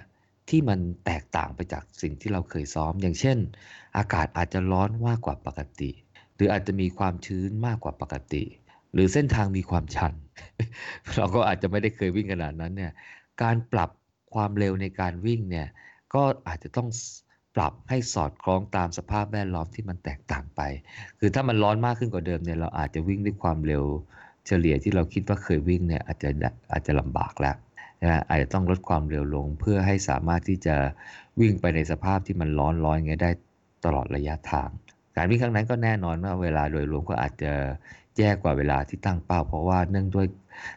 [0.49, 3.37] ที่มันแตกต่างไปจากสิ่งที่เราเคยซ้อม อย่างเช่น
[3.97, 5.91] อากาศอาจจะร้อนมากกว่าปกติ
[6.35, 8.43] หรืออาจจะมีความชื้นมากกว่าปกติ
[8.93, 10.13] หรือเส้นทางมีความชัน
[11.15, 12.91] เราก็อาจจะไม่ได้เคยวิ่งขนาดนั้นเนี่ย
[13.43, 13.89] การปรับ
[14.33, 15.67] ความเร็วในการวิ่งเนี่ย
[16.13, 16.89] ก็อาจจะต้อง
[17.55, 20.61] ปรับให้สอดคล้องตามสภาพแวดล้อมที่มันแตกต่างไป
[21.19, 23.83] คือถ้ามันร้อนมากขึ้นกว่าเดิมเนี่ยเราอาจจะวิ่งด้วยความเร็ว
[24.47, 26.29] เฉลี่ยที่เราคิดว่าเคยวิ่งเนี่ยอาจจะ
[26.71, 27.55] อาจจะลำบากแล้ว
[28.03, 30.75] นะอาจจะต้องลดความเร็วลงเพื่อให้สามารถที่จะ
[31.39, 33.31] วิ่งไปในสภาพที่มันร้อนร้อนอย่างเงี้ยได้
[33.85, 34.69] ตลอดระยะทาง
[35.15, 37.51] การวิ่งครั้งนั้นก็แน่นอนว่าเวลาโดยรวมก็อาจจะ
[38.17, 40.27] แย่กว่าเวลาที่ตั้งเป้า เพราะว่าเนื่องด้วย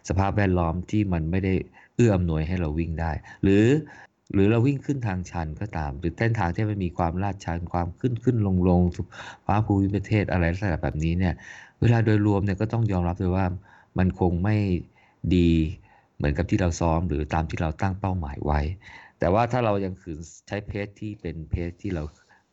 [0.08, 1.54] สภาพแวดล้อมที่มันไม่ได้
[1.96, 3.66] เอื้ออำนวยให้เราวิ่งได้ หรือ
[4.32, 8.80] หรือเราวิ่งขึ้นทางชันก็ตาม หรือเส้นทางที่มันมีความลาดชันความขึ้นขึ้นลงลง
[9.46, 11.34] ฟ้าภูมิประเทศอะไรลักษณะแบบนี้เนี่ย
[11.80, 13.46] เวลาโดยรวมเนี่ยก็ต้องยอมรับเลยว่า
[13.98, 14.56] มันคงไม่
[15.36, 15.50] ดี
[16.20, 18.60] เหมือนกับที่เราซ้อมหรือตามที่เราตั้งเป้าหมายไว้
[19.18, 22.04] แต่ว่าถ้าเรายังขืนใช้เพจที่เป็นเพจที่เรา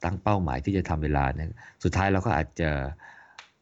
[0.03, 1.49] ตั้งเป้าหมายที่จะทำเวลาเนี่ย
[1.84, 2.69] สุดท้ายเราก็อาจจะ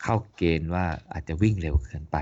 [0.04, 2.18] เข้าเกณฑ์ว่าอาจจะวิ่งเร็วเกินไป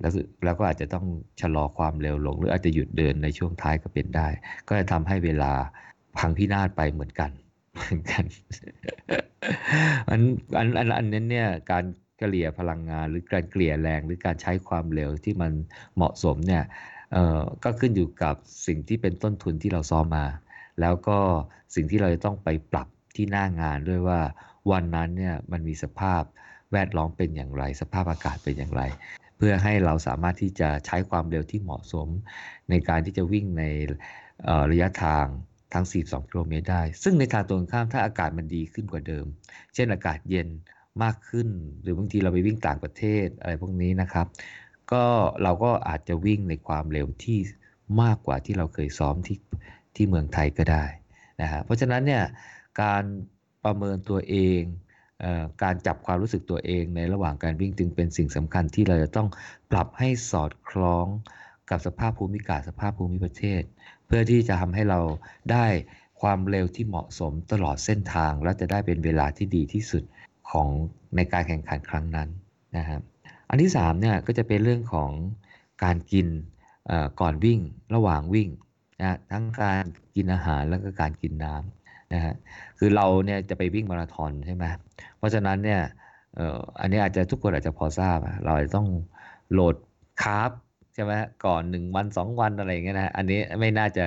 [0.00, 0.12] แล้ว
[0.44, 1.06] แล้วก็อาจจะต้อง
[1.40, 4.28] ชะลอความเร็วลง หรืออาจจะหยุดเดินในช่วงท้ายก็เป็นได้
[4.68, 5.52] ก็จะทำให้เวลา
[6.18, 7.30] พังพินาศไปเหมือนกัน
[7.74, 8.24] เหมือนกัน
[10.10, 10.20] อัน
[10.58, 11.84] อันอันอันนั้นเนี่ยการ
[12.18, 15.52] เกลี่ยพลังงานหรือการเกลี่ยแรงหรือการใช้ความเร็วที่มัน
[15.96, 16.62] เหมาะสมเนี่ย
[17.64, 18.34] ก็ขึ้นอยู่กับ
[18.66, 20.26] สิ่งที่เป็นต้นทุนที่เราซ้อมมา
[20.80, 21.18] แล้วก็
[21.74, 24.20] สิ่งที่เราจะต้องไปปรับที่หน้างานด้วยว่า
[24.70, 26.22] วันนั้นเนี่ยมันมีสภาพ
[26.72, 28.82] แวดล้อมเป็นอย่างไร สภาพอากาศเป็นอย่างไร
[29.36, 32.08] เพื่อให้เราสามารถที่จะใช้ความเร็วที่เหมาะสม
[32.70, 33.64] ในการที่จะวิ่งใน
[34.48, 35.26] ออระยะทาง
[35.74, 39.26] ทั้ง 42 กิโลเมตรได้ ซึ่งในทางตรงข้ามถ้าอากาศมันดีขึ้นกว่าเดิม
[39.74, 40.48] เช่นอากาศเย็น
[41.02, 41.48] มากขึ้น
[41.82, 44.26] หรือบางทีเราไปวิ่งต่างประเทศอะไรพวกนี้นะครับ
[44.92, 45.04] ก็
[45.42, 47.38] เราก็อาจจะวิ่งในความเร็วที่
[48.02, 49.38] มากกว่าที่เราเคยซ้อมที่
[49.94, 50.84] ที่เมืองไทยก็ได้
[51.40, 52.24] นะฮะเพราะฉะนั้นเนี่ย
[52.82, 53.02] การ
[53.64, 54.60] ประเมินตัวเอง
[55.20, 59.28] เออการจับความรู้สึกตัวเองในระหว่างการวิ่งจึงเป็นสิ่งสำคัญที่เราจะต้อง
[59.70, 61.06] ปรับให้สอดคล้อง
[61.70, 63.62] กับสภาพภูมิอากาศสภาพภูมิประเทศ
[64.06, 65.00] เพื่อที่จะทำให้เรา
[65.52, 65.66] ได้
[66.20, 70.02] ความเร็วที่เหมาะสมตลอดเส้นทาง และจะได้เป็นเวลาที่ดีที่สุด
[70.50, 70.68] ของ
[71.16, 72.28] ในการแข่งขันครั้งนั้น
[72.76, 73.00] นะครับ
[73.48, 75.10] อันที่3เนี่ยก็จะเป็นเรื่องของ
[75.84, 76.26] การกิน
[77.20, 77.58] ก่อนวิ่ง
[77.94, 78.48] ระหว่างวิ่ง
[79.00, 82.34] นะทั้งการกินอาหารแล้วก็การกินน้ำนะฮะ
[82.78, 84.64] คือเราเนี่ยจะไปวิ่งมาราธอนใช่ไหม
[85.16, 85.80] เพราะฉะนั้นเนี่ย
[86.80, 88.88] อันนี้อาจจะทุกคนอาจจะพอทราบ เราจะต้อง
[89.52, 89.76] load
[90.22, 90.50] carb
[90.94, 91.12] ใช่ไหม
[91.44, 94.06] ก่อนหนึ่งวันสองวันอะไรอย่างเงี้ยนะอันนี้ไม่น่าจะ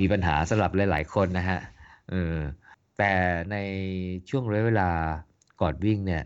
[0.00, 1.58] มีปัญหาสำหรับหลาย ๆ คนนะฮะ
[2.98, 3.12] แต่
[3.52, 3.56] ใน
[4.28, 4.90] ช่วงระยะเวลา
[5.60, 6.22] ก่อนวิ่งเนี่ย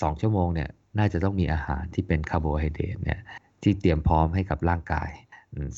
[0.00, 3.20] สองชั่วโมงเนี่ยน่าจะต้องมีอาหารที่เป็นคาร์โบไฮเดรตเนี่ย
[3.62, 5.10] ที่เตรียมพร้อมให้กับร่างกาย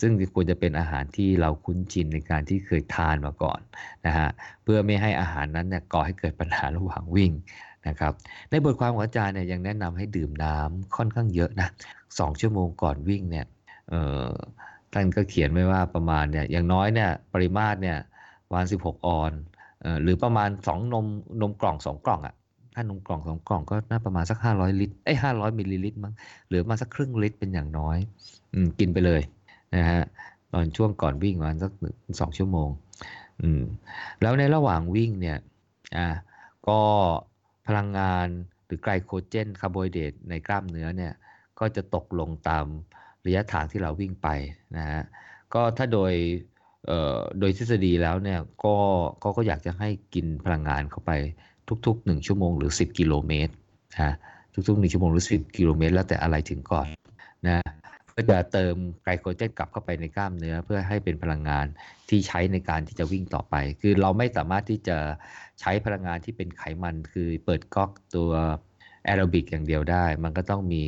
[0.00, 3.60] ซึ่งควรจะเป็นอาหารที่เราคุ้นชินในการที่เคยทานมาก่อน
[4.06, 4.28] นะฮะ
[4.62, 7.32] เพื่อไม่ให้อาหารนั้นเนี่ยก่อให้เกิดปัญหาระหว่างวิ่ง
[7.88, 8.12] นะครับ
[8.50, 11.68] ในบทความของอาจารย์เนี่ยยังแนะนำให้ดื่มน้ำค่อนข้างเยอะนะ
[12.18, 13.46] สองชั่วโมงก่อนวิ่งเนี่ย
[14.92, 17.98] ท่านก็เขียนไว้ว่าประมาณเนี่ยอย่างน้อยเนี่ยปริมาตรเนี่ย
[18.52, 19.32] วัน16 ออน
[20.02, 21.06] หรือประมาณ 2 นม
[21.40, 22.34] นมกล่อง 2 กล่องอะ่ะ
[22.78, 26.14] ถ้านมกล่องสองกล่องก็น่าประมาณสัก500ลิตรไอ้ห้าร้อยมิลลิลิตรมั้ง
[26.48, 27.98] หรือมาสักครึ่งลิตรเป็นอย่างน้อย
[28.54, 29.22] อืมกินไปเลย
[29.76, 30.02] นะฮะ
[30.52, 31.72] ตอนช่วงก่อนวิ่งประมาณสัก
[32.20, 32.68] สองชั่วโมง
[33.42, 33.62] อืม
[34.22, 35.38] แล้วในระหว่างวิ่งเนี่ย
[35.96, 36.08] อ่า
[36.68, 36.80] ก็
[37.66, 38.26] พลังงาน
[38.66, 41.12] หรือไกลโคเจนคาร์โบไฮเดรตในกล้ามเนื้อเนี่ย
[41.58, 42.64] ก็จะตกลงตาม
[43.24, 44.28] ระยะทางที่เราวิ่งไป
[44.76, 45.02] นะฮะ
[45.54, 46.12] ก็ถ้าโดย
[47.38, 48.74] โดยทฤษฎีแล้วเนี่ยก็
[49.22, 51.12] ก็ก็อยากจะให้กินพลังงานเข้าไป
[51.86, 53.52] ทุกๆ 1 ชั่วโมงหรือ 10 กิโลเมตร
[54.00, 54.12] นะ
[54.68, 56.86] ทุกๆ 1 ชั่วโมงหรือ 10 กิโลเมตร แล้วแต่อะไรถึงก่อน
[57.48, 57.60] นะ
[58.12, 61.66] เพื่อจะเติมไกลโคเจนกลับเข้าไปในกล้ามเนื้อ เพื่อให้เป็นพลังงาน
[62.08, 64.96] ที่ใช้ในการที่จะวิ่งต่อไป คือเราไม่สามารถที่จะ
[65.60, 68.30] ใช้พลังงานที่เป็นไขมัน คือเปิดก๊อกตัว
[69.04, 70.84] แอโรบิกอย่างเดียวได้ มันก็ต้องมี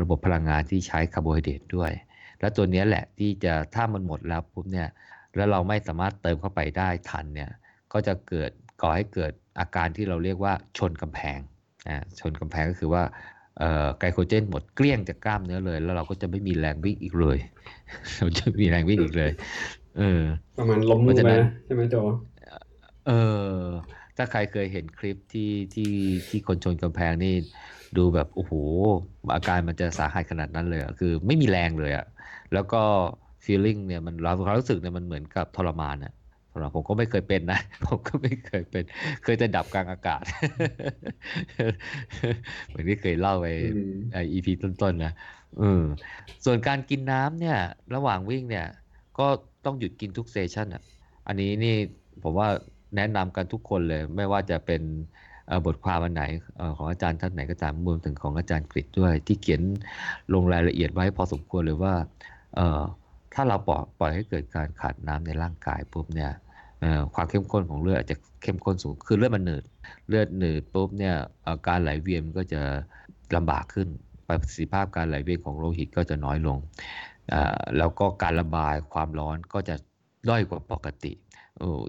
[0.00, 1.92] ระบบพลังงานที่ใช้คาร์โบไฮเดรตด้วย
[2.40, 4.88] แล้วตัวนี้แหละที่จะถ้ามันหมดแล้วปุ๊บเนี่ย
[5.36, 7.50] แล้วเราไม่สามารถเติมเข้าไปได้ทันเนี่ย
[7.92, 8.50] ก็จะเกิด
[8.82, 11.38] ก่อให้เกิด อาการที่เราเรียกว่าชนกำแพง
[11.88, 13.02] อ่าชนกำแพงก็คือว่า
[13.98, 17.38] ไกลโคเจนหมดเกลี้ยงจากกล้ามเนื้อเลย แล้วเราก็จะไม่มีแรงวิ่งอีกเลย
[18.16, 19.32] เราจะมีแรงวิ่งอีกเลย
[19.98, 20.22] เออ
[20.58, 21.30] ประมาณล้มมือไป
[21.66, 21.96] ใช่ไหมโจ
[23.06, 23.12] เอ
[23.58, 23.64] อ
[24.16, 25.92] ถ้าใครเคยเห็นคลิปที่ที่
[26.28, 27.34] ที่คนชนกำแพงนี่
[27.96, 28.52] ดูแบบโอ้โห
[29.34, 32.06] อาการมันจะสาหัสขนาดนั้นเลยคือไม่มีแรงเลยอะ
[32.52, 32.82] แล้วก็
[33.44, 36.12] feeling เนี่ยมันเราความรู้สึกเนี่ยมันเหมือนกับทรมานอะ
[36.52, 38.84] สำหรับผมก็ไม่เคยเป็นนะ ผมก็ไม่เคยเป็น
[39.24, 40.22] เคยจะดับกลางอากาศ
[42.68, 43.46] เหมือนที่เคยเล่าไป
[44.12, 45.12] ไออีพีต้นๆนะ
[45.60, 45.82] อืม
[46.44, 47.58] ส่วนการกินน้ำเนี่ย
[47.94, 48.66] ระหว่างวิ่งเนี่ย
[49.18, 49.26] ก็
[49.64, 50.82] ต้องหยุดกินทุกเซสชันอะ
[51.26, 51.76] อันนี้นี่
[52.22, 52.48] ผมว่า
[52.96, 54.82] แนะนำกันทุกคนเลย ไม่ว่าจะเป็น
[55.66, 56.22] บทความอันไหน
[56.76, 59.62] ของอาจารย์ท่านไหนก็ตามรวมถึงของอาจารย์กฤษด้วย ที่เขียน
[60.34, 61.94] ลงรายละเอียดไว้พอสมควรเลยว่า
[63.34, 66.32] ถ้าเราปล่อยปล่อยให้เกิดการขาดน้ำในร่างกายปุ๊บเนี่ย
[67.14, 69.64] ความเข้มข้นของเลือดอาจจะเข้มข้นสูงคือเลือดมันหนืด
[70.08, 71.14] เลือดหนืดปุ๊บเนี่ย
[71.68, 72.60] การไหลเวียนก็จะ
[73.36, 73.88] ลำบากขึ้น
[74.26, 76.58] ประสิทธิภาพการไหลเวียนของโลหิตก็จะน้อยลง
[77.78, 79.74] แล้วก็การระบายความร้อนก็จะ
[80.28, 81.12] ด้อยกว่าปกติ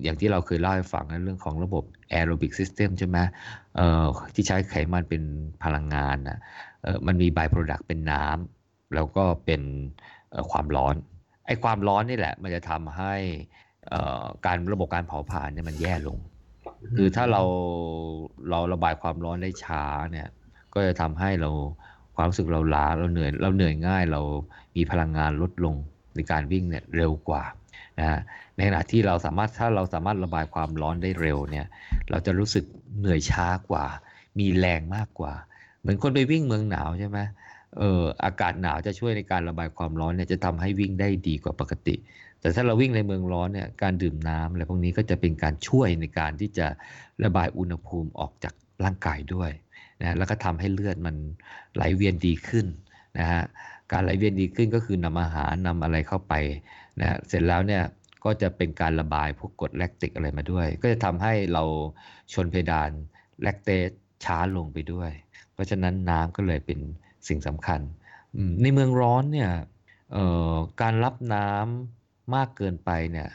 [0.04, 3.18] อย่างที่เราเคยเล่าให้ฟังในเรื่องของระบบ aerobic system ใช่ไหม
[4.34, 5.24] ที่ใช้ไขมันเป็น
[5.64, 6.40] พลังงานนะ
[7.08, 9.62] มันมี by-product เป็นน้ำแล้วก็เป็น
[10.52, 10.96] ความร้อน
[11.52, 13.14] ไอ้ความร้อนนี่แหละ มันจะทำให้
[14.46, 16.18] การระบบการเผาผลาญเนี่ยมันแย่ลง
[16.96, 17.42] คือถ้าเรา
[18.50, 20.28] เราระบายความร้อนได้ช้าเนี่ย
[20.74, 21.50] ก็จะทำให้เรา
[22.16, 24.22] ความรู้สึกเราล้าเราเหนื่อยเราเหนื่อยง่ายเรา
[24.76, 25.76] มีพลังงานลดลง
[26.16, 27.44] ในการวิ่งเนี่ยเร็วกว่า
[28.00, 28.20] นะฮะ
[28.56, 31.66] ในขณะที่เราสามารถถ้าเราสามารถระบายความร้อนได้เร็วเนี่ย
[32.10, 32.66] เราจะรู้สึก
[33.00, 33.86] เหนื่อยช้ากว่า
[34.40, 35.34] มีแรงมากกว่า
[35.80, 37.20] เหมือนคนไปวิ่งเมืองหนาวใช่ไหม
[37.78, 41.96] เอออากาศหนาวจะช่วยในการระบายความร้อนเนี่ยจะทำให้วิ่งได้ดีกว่าปกติ
[42.42, 46.68] แต่ถ้าเราวิ่งในเมืองร้อนเนี่ยการดื่มน้ำอะไรพวกนี้ก็จะเป็นการช่วยในการที่จะ
[47.24, 48.54] ระบายอุณหภูมิออกจาก
[48.84, 49.52] ร่างกายด้วย
[50.02, 51.16] นะแล้วก็ทำให้เลือดมัน
[51.76, 52.66] ไหลเวียนดีขึ้น
[53.20, 53.44] นะฮะ
[53.92, 56.34] การไหลเวียนดีขึ้นก็คือนำอาหารนำอะไรเข้าไป
[57.00, 57.84] นะเสร็จแล้วเนี่ย
[58.26, 61.64] ก็จะเป็นการระบายพวกกรดแลคติกอะไรมาด้วย ก็จะทำให้เรา
[62.34, 62.90] ชนเพดาน
[63.42, 63.90] แลคเตส
[64.26, 65.12] ช้าลงไปด้วย
[65.54, 66.80] เพราะฉะนั้นน้ำก็เลยเป็น
[67.28, 67.82] สิ่งสำคัญ
[68.62, 69.52] ในเมืองร้อนเนี่ย
[70.82, 73.30] การรับน้ำมากเกินไปเนี่ย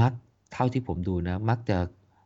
[0.00, 0.12] มัก
[0.52, 1.78] เท่าที่ผมดูนะมักจะ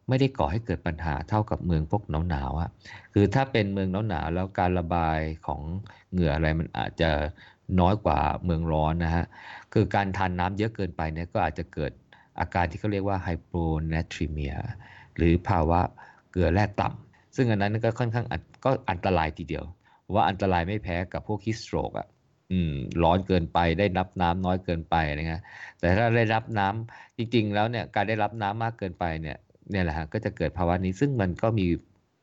[0.08, 2.70] ไม่ได้ก่อให้เกิดปัญหาเท่ากับเมืองพวกหนาวหนาวอะ
[3.14, 5.60] คือถ้าเป็นเมืองหนาวหนาวแล้วการระบายของ
[6.12, 7.10] เหงื่ออะไรมันอาจจะ
[7.80, 9.24] น้อยกว่าเมืองร้อนนะฮะ
[9.72, 11.92] คือการทานน้ำเยอะเกินไปเนี่ยก็อาจจะเกิด
[12.40, 13.52] อาการที่เขาเรียกว่าไฮโป
[13.88, 14.54] เนทริเมีย
[15.16, 15.80] หรือภาวะ
[16.30, 18.26] เกลือแร่ต่ำซึ่งอันนั้นก็ค่อนข้าง
[18.64, 19.64] ก็อันตรายทีเดียว
[20.14, 22.06] ว่าอันตรายไม่แพ้กับพวกฮิสโตรกอะ
[22.52, 25.40] อืมร้อนเกินไปได้รับน้ำน้อยเกินไปนะฮะ
[25.80, 29.36] แต่ถ้าได้รับน้ำจริง ๆ แล้วเนี่ยการได้รับน้ำมากเกินไปเนี่ย
[29.70, 31.66] เนี่ยแหละฮะก็จะเกิดภาวะนี้ซึ่งมันก็มี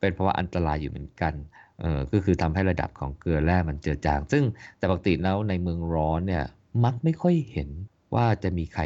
[0.00, 1.34] เป็นภาวะอันตรายอยู่เหมือนกัน
[1.80, 4.44] เออก็คือทำให้ระดับของเกลือแร่มันเจือจาง ซึ่ง
[4.78, 6.44] แต่ปกติแล้วในเมืองร้อนเนี่ย
[6.84, 7.68] มักไม่ค่อยเห็น
[8.14, 8.82] ว่าจะมีใคร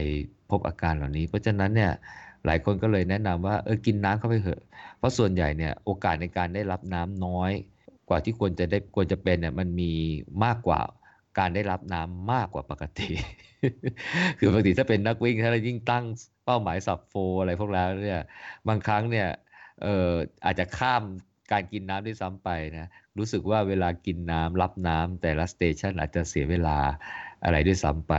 [0.50, 1.92] พบอาการเหล่านี้ เพราะฉะนั้นเนี่ย
[2.46, 4.60] หลายคนก็เลยแนะนำว่าเออกินน้ำเข้าไปเถอะ
[4.98, 7.52] เพราะส่วนใหญ่เนี่ยโอกาสในการได้รับน้ำน้อย
[8.08, 9.92] กว่าที่ควรจะได้ควรจะเป็นเนี่ยมันมี
[10.44, 10.80] มากกว่า
[11.38, 13.08] การได้รับน้ำมากกว่าปกติ
[14.38, 16.04] คือปกติถ้าเป็นนักวิ่งถ้าเรายิ่งตั้ง
[16.44, 18.22] เป้าหมายสับโฟอะไรพวกแล้วเนี่ย
[18.68, 19.28] บางครั้งเนี่ย
[19.82, 20.12] เอ่อ
[20.44, 21.02] อาจจะข้าม
[21.52, 26.78] การกินน้ำด้วยซ้ำไปนะรู้สึกว่าเวลากินน้ำรับน้ำแต่ละสเตชันอาจจะเสียเวลา
[27.44, 28.14] อะไรด้วยซ้ำไป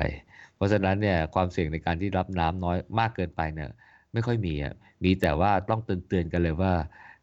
[0.56, 3.69] เพราะฉะนั้นเนี่ยความเสี่ยงในการที่รับน้ำน้อยมากเกินไปเนี่ย
[4.13, 4.73] ไม่ค่อยมีอะ
[5.04, 6.73] มีแต่ว่าต้องเตือนๆกันเลยว่า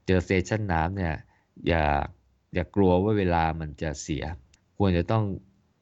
[0.06, 1.14] เจอสเตชันน้ำเนี่ย
[1.68, 1.84] อย่า
[2.56, 4.24] อย่ากลัวว่าเวลามันจะเสีย
[4.78, 5.24] ควรจะต้อง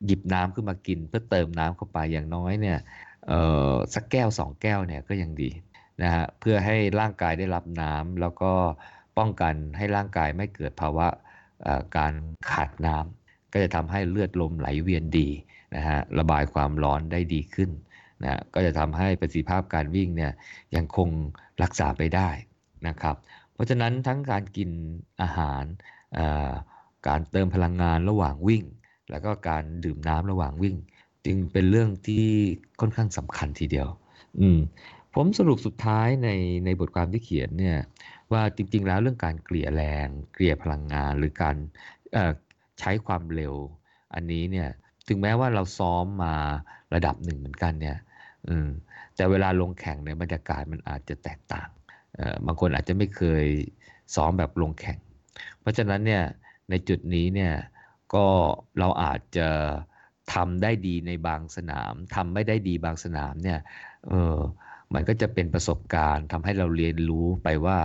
[0.07, 2.79] หยิบน้ำขึ้นมากิน เพื่อเติมน้ำเข้าไปอย่างน้อยเนี่ย
[3.95, 5.51] สักแก้วสองแก้วเนี่ยก็ยังดี
[6.03, 8.53] นะฮะเพื่อให้ร่างกายได้รับน้ำแล้วก็
[9.19, 11.09] ป้องกันให้ร่างกายไม่เกิดภาวะ
[11.97, 12.15] การ
[12.51, 15.29] ขาดน้ำก็จะทำให้เลือดลมไหลเวียนดี
[15.77, 17.71] นะฮะระบายความร้อนได้ดีขึ้น
[18.25, 20.33] นะก็จะทำให้ประสิทธิภาพการวิ่งเนี่ย
[20.77, 21.09] ยังคง
[21.63, 22.29] รักษาไปได้
[22.89, 23.17] นะครับ
[23.53, 24.71] เพราะฉะนั้นทั้งการกิน
[25.23, 25.65] อาหาร
[27.09, 28.65] การเติมพลังงานระหว่างวิ่ง
[29.11, 30.77] แล้วก็การดื่มน้ำระหว่างวิ่ง
[31.27, 32.27] จึงเป็นเรื่องที่
[32.81, 33.89] ค่อนข้างสำคัญทีเดียว
[34.41, 34.59] อืม
[35.15, 36.29] ผมสรุปสุดท้ายใน
[36.65, 37.79] ในบทความที่เขียนเนี่ย
[38.33, 41.57] ว่าจริง ๆ แล้วเรื่องการเกลี่ยแรงเกลี่ยพลังงานหรือการ
[42.79, 43.55] ใช้ความเร็ว
[44.15, 44.69] อันนี้เนี่ย
[45.09, 46.35] ถึงแม้ว่าเราซ้อมมา
[46.95, 47.99] ระดับหนึ่งเหมือนกันเนี่ย
[49.17, 51.69] แต่เวลาลงแข่งเนี่ยบรรยากาศมันอาจจะแตกต่าง
[52.47, 53.47] บางคนอาจจะไม่เคย
[54.15, 54.99] ซ้อมแบบลงแข่ง
[55.61, 56.25] เพราะฉะนั้นเนี่ย
[56.71, 57.55] ในจุดนี้เนี่ย
[58.15, 58.27] ก็
[58.79, 59.49] เราอาจจะ
[60.35, 63.59] ทำได้ดีในบางสนามทำไม่ได้ดีบางสนามเนี่ย
[64.09, 64.39] เออ
[64.95, 67.79] มันก็จะเป็นประสบการณ์ทำให้เราเรียนรู้ไปว่า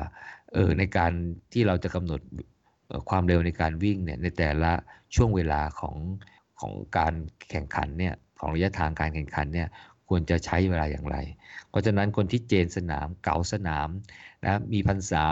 [0.54, 1.12] เออในการ
[1.54, 2.22] ที่เราจะกำหนด
[3.10, 4.72] ความเร็วในการวิ่งเนี่ยในแต่ละ
[5.16, 5.96] ช่วงเวลาของ
[6.60, 7.14] ของการ
[7.50, 9.68] แข่งขันเนี่ยของระยะทางการแข่งขันเนี่ย
[10.10, 11.18] ควรจะใช้เวลาอย่างไร
[11.70, 13.90] เพราะฉะนั้นคนที่เจนสนามเก่าสนาม
[14.46, 15.26] นะมีพรรษา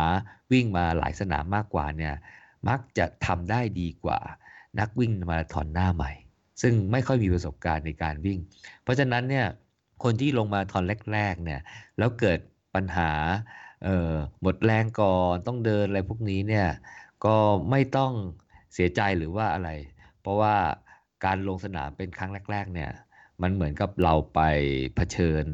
[0.51, 2.13] วิ่งมาหลายสนามมากกว่าเนี่ย
[2.67, 4.19] มักจะทำได้ดีกว่า
[4.79, 6.11] นักวิ่งมาราธอนหน้าใหม่
[6.61, 8.39] ซึ่งไม่ค่อยมีประสบการณ์ในการวิ่ง
[8.83, 9.45] เพราะฉะนั้นเนี่ย
[10.03, 11.61] คนที่ลงมาทอนแรกๆเนี่ย
[11.97, 12.39] แล้วเกิด
[12.75, 13.11] ปัญหา
[14.41, 16.67] หมดแรงก่อนต้องเดินอะไรพวกนี้เนี่ย
[17.25, 17.35] ก็
[17.71, 18.11] ไม่ต้อง
[18.73, 19.69] เสียใจหรือว่าอะไร
[20.21, 20.55] เพราะว่า
[21.25, 22.91] การลงสนามเป็นครั้งแรก ๆ เนี่ย
[23.41, 24.41] มันเหมือนกับเราไป
[24.95, 25.45] เผชิญ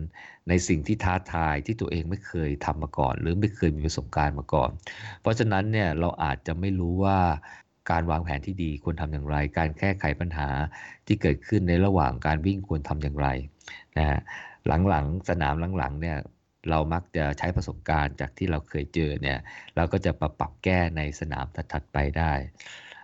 [0.49, 4.71] ในสิ่งที่ท้าทายที่ตัวเองไม่เคยทำมาก่อน หรือไม่เคยมีประสบการณ์มาก่อน
[5.21, 7.19] เพราะฉะนั้นเนี่ยเราอาจจะไม่รู้ว่า
[7.91, 10.49] การวางแผนที่ดีควรทำอย่างไร การแก้ไขปัญหา
[11.07, 13.27] ที่เกิดขึ้นในระหว่างการวิ่งควรทำอย่างไร
[13.97, 14.19] นะฮะ
[14.89, 16.17] หลังๆสนามหลังๆเนี่ย
[16.69, 19.37] เรามักจะใช้ประสบการณ์จากที่เราเคยเจอเนี่ย
[19.75, 22.33] เราก็จะปรับปรับแก้ในสนามถัดๆไปได้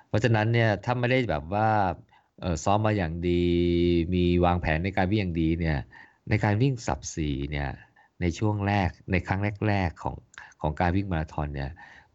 [0.07, 1.69] เพราะฉะนั้นเนี่ยถ้าไม่ได้แบบว่า
[2.63, 3.43] ซ้อมมาอย่างดี
[4.13, 5.77] มีวางแผนในการวิ่งอย่างดีเนี่ย
[6.29, 7.69] ในการวิ่งสับสี่เนี่ย
[8.21, 10.15] ในช่วงแรกในครั้งแรกๆของ
[10.61, 11.69] ของการวิ่งมาราธอนเนี่ย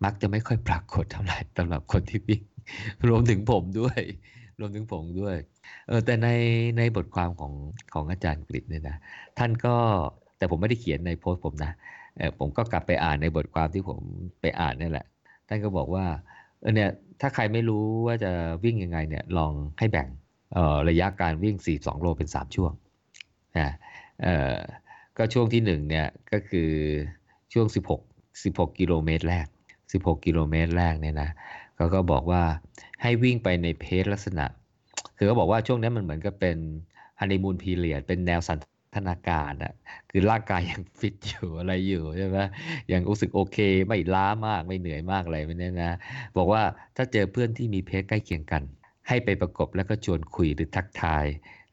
[0.04, 2.42] มักจะไม่ค่อยปรากฏเท่าไหร่สำหรับคนที่วิ่ง
[3.08, 4.00] รวมถึงผมด้วย
[4.60, 5.37] รวมถึงผมด้วย
[5.88, 6.28] เออแต่ใน
[6.78, 7.52] ในบทความของ
[7.94, 8.96] ของอาจารย์กฤษเนี่ยนะ
[9.38, 9.76] ท่านก็
[10.38, 11.72] แต่ผมไม่ได้เขียนในโพสต์ผมนะ
[12.16, 13.98] เออผมก็กลับไปอ่านในบทความที่ผม
[14.40, 15.06] ไปอ่านนี่แหละ
[15.48, 16.04] ท่านก็บอกว่า
[16.64, 18.33] ออเนี่ยถ้าใครไม่รู้ว่าจะ
[18.64, 20.09] วิ่งยังไงเนี่ยลองให้แบ่ง
[20.88, 22.72] ระยะการวิ่ง 42 โลเป็น 3 ช่วง
[23.59, 23.70] นะ
[25.16, 26.70] ก็ช่วงที่ 1 เนี่ยก็คือ
[27.53, 28.00] ช่วง 16
[28.44, 29.46] 16 กิโลเมตรแรก
[29.85, 31.31] 16 กิโลเมตรแรกเนี่ยนะ
[31.77, 32.42] เขาก็บอกว่า
[33.03, 34.46] ให้วิ่งไปในเพจลักษณะ
[35.16, 36.57] คือเขาบอกว่าช่วงนี้มันเหมือนกับเป็น
[37.18, 38.59] ฮันนีมูนพีเรียดเป็นแนวสัน
[38.96, 39.72] ทนาการอะ
[40.11, 42.38] คือร่างกายยังฟิตอยู่อะไรอยู่ใช่ไหม
[42.92, 45.92] ยังรู้สึกโอเค ไม่ล้ามากไม่เหนื่อยมากอะไรไม่เนี่ยนะ
[46.37, 46.62] บอกว่า
[46.96, 48.62] ถ้าเจอเพื่อนที่มีเพศใกล้เคียงกัน
[49.09, 51.26] ให้ไปประกบแล้วก็ชวนคุยหรือทักทาย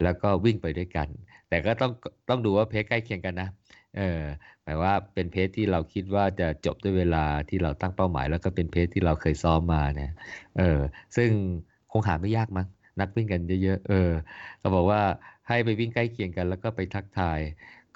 [0.04, 1.08] แล้วก็วิ่งไปด้วยกัน
[1.50, 1.92] แต่ก็ต้อง
[2.30, 3.50] ต้องดูว่าเพศใกล้เคียงกันนะ
[3.98, 4.22] เออ
[4.64, 10.12] หมายว่าเป็นเพศที่เราคิดว่าจะจบด้วยเวลาที่เราตั้งเป้าหมาย แล้วก็เป็นเพศที่เราเคยซ้อมมาเนี่ย
[10.58, 10.80] เออ
[11.16, 11.30] ซึ่ง
[11.92, 12.68] คงหาไม่ยากมั้ง
[13.00, 14.12] นักวิ่งกันเยอะๆเออ
[14.60, 15.02] เขาบอกว่า
[15.52, 17.40] ให้ไปวิ่งใกล้เคียงกัน แล้วก็ไปทักทาย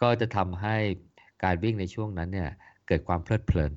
[0.01, 0.75] ก็จะทำให้
[1.43, 2.49] การวิ่งในช่วงนั้นเนี่ย
[2.87, 3.71] เกิดความเพลิดเพลิน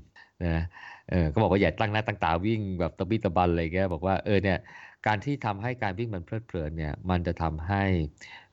[0.47, 0.65] นะ
[1.11, 4.59] เออก็บอกว่าอย่าตั้งหน้าตั้งตาวิ่งแบบตะบี้ตะบันเลยแกบอกว่าเออเนี่ย
[5.07, 7.83] การที่ทำให้การวิ่งมันเพลิดเพลินเนี่ยมันจะทำให้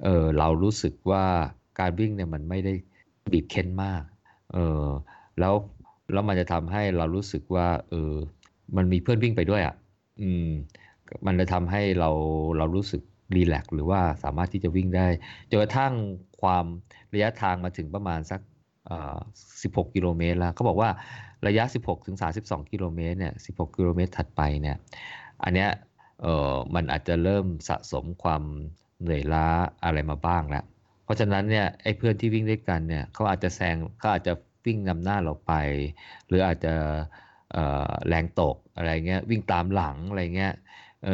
[0.03, 1.25] เออเรารู้สึกว่า
[1.79, 2.73] การวิ่งเนี่ยมันไม่ได้
[3.31, 4.03] บีบเค้นมาก
[4.53, 4.85] เออ
[5.39, 5.53] แล้ว
[6.13, 8.13] แล้วมันจะทำให้เรารู้สึกว่าเออ
[8.75, 9.75] มันมีเพื่อนวิ่งไปด้วยอะ่ะ
[10.21, 10.47] อืม
[11.25, 12.09] มันจะทำให้เรา
[12.57, 13.01] เรารู้สึก
[13.35, 15.07] รีแลกหรือว่าสามารถที่จะวิ่งได้
[15.49, 15.93] จนกระทั่ง
[16.41, 16.65] ความ
[17.13, 18.41] ระยะทางมาถึงประมาณสัก
[19.35, 20.89] 16 กิโลเมตรแล้วเขาบอกว่า
[21.47, 24.77] ระยะ 16 ถึง 32 กิโลเมตรเนี่ย 16 กิโลเมตรถัดไปเนี่ย
[25.43, 25.69] อันเนี้ย
[26.21, 28.43] เออมันอาจจะเริ่มสะสมความ
[29.01, 29.47] เหนื่อยล้า
[29.83, 30.63] อะไรมาบ้างแล้ว
[31.03, 34.33] เพราะฉะนั้นเนี่ยไอ้เพื่อนที่วิ่งด้วยกันเนี่ยเขาอาจจะแซงเขาอาจจะ
[34.65, 35.53] วิ่งนำหน้าเราไป
[36.27, 36.73] หรืออาจจะ
[38.07, 40.53] แรงตกอะไรเงี้ยวิ่งตามหลังอะไรเงี้ย
[41.03, 41.09] เอ่อ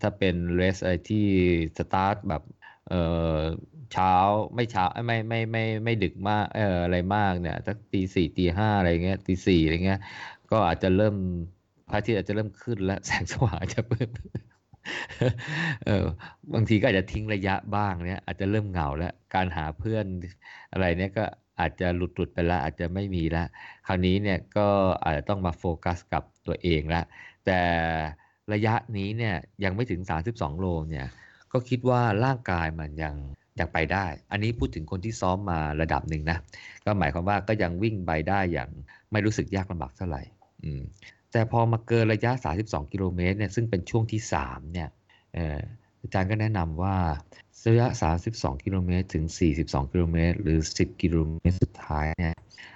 [0.00, 1.18] ถ้าเป็นเรสอะไรที่
[1.78, 2.42] สตาร์ทแบบ
[2.86, 3.38] เอ่อ
[3.92, 4.12] เช้า
[4.54, 10.00] ไม่เช้าไม่ไม่ไม่ไม่ดึกมากเอ่ออะไรมากเนี่ยสักตีสี่ตีห้าอะไรเงี้ยตีสี่อะไรเงี้ย
[10.50, 11.14] ก็อาจจะเริ่ม
[11.88, 14.10] พระอาทิตย์อาจจะเริ่มขึ้นแล้วแสงสว่างจะเพิ่ม
[15.84, 16.04] เออ
[16.54, 20.04] บางทีก็อาจจะทิ้งระยะบ้างเนี่ยอาจจะเริ่มเหงาแล้ว การหาเพื่อน
[20.72, 21.24] อะไรเนี่ยก็
[21.60, 23.46] อาจจะหลุดหลุดไปแล้วอาจจะไม่มีแล้ว
[23.86, 24.68] คราวนี้เนี่ยก็
[25.04, 27.02] อาจจะต้องมาโฟกัสกับตัวเองละ
[27.46, 27.60] แต่
[28.52, 31.06] ระยะนี้เนี่ยยังไม่ถึง 32 โลเนี่ย
[31.52, 33.14] ก็คิดว่าร่างกายมันยัง
[33.60, 36.38] ยังไปได้ อันนี้พูดถึงคนที่ซ้อมมาระดับหนึ่งนะ
[36.84, 38.68] ก็หมายความว่าก็ยังวิ่งไปได้อย่าง
[39.12, 40.22] ไม่รู้สึกยากลำบากเท่าไหร่
[40.64, 40.82] อืม
[41.32, 44.88] แต่พอมาเกินระยะ 32 กิโลเมตรเนี่ยซึ่งเป็นช่วงที่ 3 เนี่ย
[45.34, 45.60] เอ่อ
[46.02, 46.96] อาจารย์ก็แนะนำว่า
[47.68, 47.88] ระยะ
[48.26, 49.24] 32 กิโลเมตรถึง
[49.58, 52.34] 42 กิโลเมตรหรือ 10 กิโลเมตรสุดท้ายเนี่ย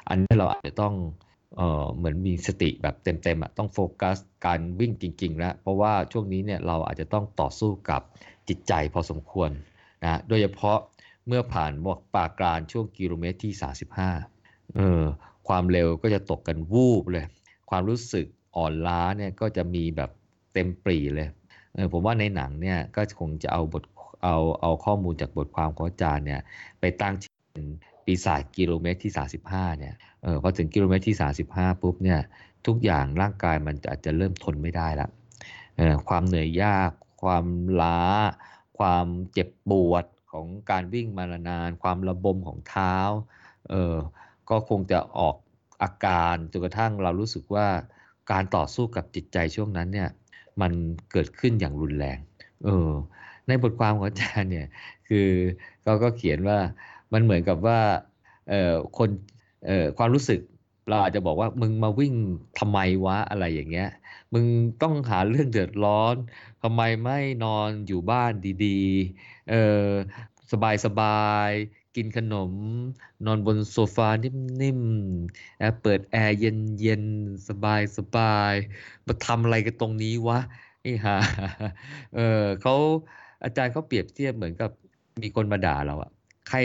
[0.08, 0.94] อันนี้เราอาจจะต้อง
[1.56, 8.02] เออเหมือนมีสติแบบเต็มๆอะต้องโฟกัสการวิ่งจริง ๆ แล้ว เพราะว่าช่วงนี้เนี่ยเราอาจจะต้องต่อสู้กับ
[8.48, 9.50] จิตใจพอสมควร
[10.02, 10.78] นะโดยเฉพาะ
[11.26, 13.52] เมื่อผ่านบวกปากกลารช่วงกิโลเมตรที่
[14.14, 15.02] 35เออ
[15.48, 17.24] ความเร็วก็จะตกกันวูบเลย
[17.70, 20.10] ความรู้สึกอ่อนล้าเนี่ยก็จะมีแบบ
[20.52, 21.28] เต็มปรีเลย
[21.74, 23.84] เออผมว่าในหนังเนี่ยก็คงจะเอาบท
[24.24, 26.40] เอาเอาข้อมูลจากบทความของอาจารย์เนี่ย
[26.80, 27.34] ไปตั้งชื่อ
[28.08, 29.12] ปีศาจกิโลเมตรที่
[29.46, 31.16] 35 เนี่ยเออพอถึงกิโลเมตรที่
[31.48, 32.20] 35 ปุ๊บเนี่ย
[32.66, 35.08] ทุกอย่างร่างกายมันอาจจะเริ่มทนไม่ได้ละ
[35.76, 36.90] เออความเหนื่อยยาก
[37.22, 37.46] ความ
[37.80, 38.00] ล้า
[38.78, 42.96] ความเจ็บปวดของการวิ่งมานาน ความระบมของเท้า
[43.70, 43.96] เออ
[44.50, 45.36] ก็คงจะออก
[45.82, 47.66] อาการจนกระทั่งเรารู้สึกว่า
[48.32, 50.08] การต่อสู้กับจิตใจช่วงนั้นเนี่ย
[50.60, 50.72] มัน
[51.12, 52.18] เกิดขึ้นอย่างรุนแรง
[52.64, 52.90] เออ
[53.46, 54.66] ในบทความของอาจารย์เนี่ย
[55.08, 55.28] คือ
[55.82, 56.58] เขาก็เขียนว่า
[57.12, 57.80] มันเหมือนกับว่า
[58.48, 59.10] เอ่อคน
[59.66, 60.40] เอ่อความรู้สึก
[60.88, 62.14] เราอาจจะบอกว่ามึงมาวิ่ง
[62.58, 63.88] ทำไมวะอะไรอย่างเงี้ย
[64.34, 64.46] มึง
[64.82, 66.16] ต้องหาเรื่องเดือดร้อน
[66.62, 68.32] ทำไมไม่นอนอยู่บ้าน
[68.64, 69.86] ดีๆ เออ
[70.52, 71.50] สบายสบาย
[71.96, 72.52] กินขนม
[73.26, 80.38] นอนบนโซฟานิ่มๆเอ่อเปิดแอร์เย็นๆ สบายสบายๆมาทำอะไรกันตรงนี้วะ
[80.82, 81.16] ไอ้ห่า
[82.14, 82.74] เออเขา
[83.44, 84.70] อาจารย์เขาเปรียบเทียบเหมือนกับ
[85.22, 86.10] มีคนมาด่าเราอะ
[86.48, 86.58] ใคร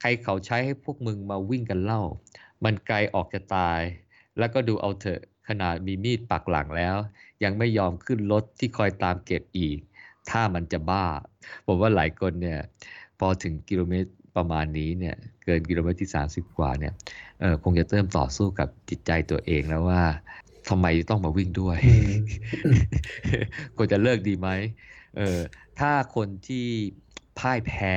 [0.00, 2.02] ใครเขาใช้ให้พวกมึงมาวิ่งกันเล่า
[2.64, 3.80] มันไกลออกจะตาย
[4.38, 6.96] แล้วก็ดูเอาเถอะขนาดมีมีดปักหลังแล้ว
[7.44, 9.78] ยังไม่ยอมขึ้นรถที่คอยตามเก็บอีก
[10.30, 11.06] ถ้ามันจะบ้า
[11.66, 12.60] ผมว่าหลายคนเนี่ย
[13.18, 16.92] พอถึงกิโลเมตรประมาณนี้เนี่ยเกินกิโลเมตรที่ 30 กว่าเนี่ย
[17.40, 20.02] เออคงจะเริ่มต่อสู้กับจิตใจตัวเองแล้วว่า
[20.68, 21.78] ทำไมต้องมาวิ่งด้วย
[23.76, 24.48] ควรจะเลิกดีไหม
[25.16, 25.38] เออ
[25.78, 26.66] ถ้าคนที่
[27.38, 27.94] พ่ายแพ้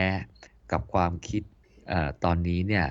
[0.72, 1.44] กับความคิด
[2.24, 2.88] ตอนนี้เนี่ย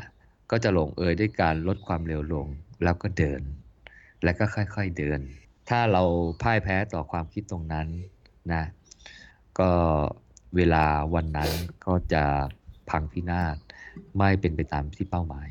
[0.50, 2.46] ก็จะลงเอยด้วยการลดความเร็วลง
[2.82, 3.42] แล้วก็เดิน
[4.24, 5.20] แล้วก็ค่อยๆเดิน
[5.68, 6.02] ถ้าเรา
[6.42, 7.86] พ่ายแพ้ต่อความคิดตรงนั้น
[8.52, 8.64] นะ
[9.58, 9.70] ก็
[10.56, 11.50] เวลาวันนั้น
[11.86, 12.24] ก็จะ
[12.90, 13.56] พังพินาศ
[14.18, 15.48] ไม่เป็นไปตามที่เป้าหมาย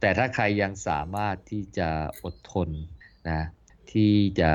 [0.00, 1.88] แต่ถ้าใครยังสามารถที่จะ
[2.24, 2.68] อดทน
[3.30, 3.40] นะ
[3.92, 4.52] ที่จะ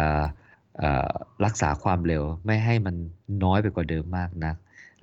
[1.45, 2.95] รักษาความเร็วไม่ให้มัน
[3.43, 4.55] น้อยไปกว่าเดิมมากนัก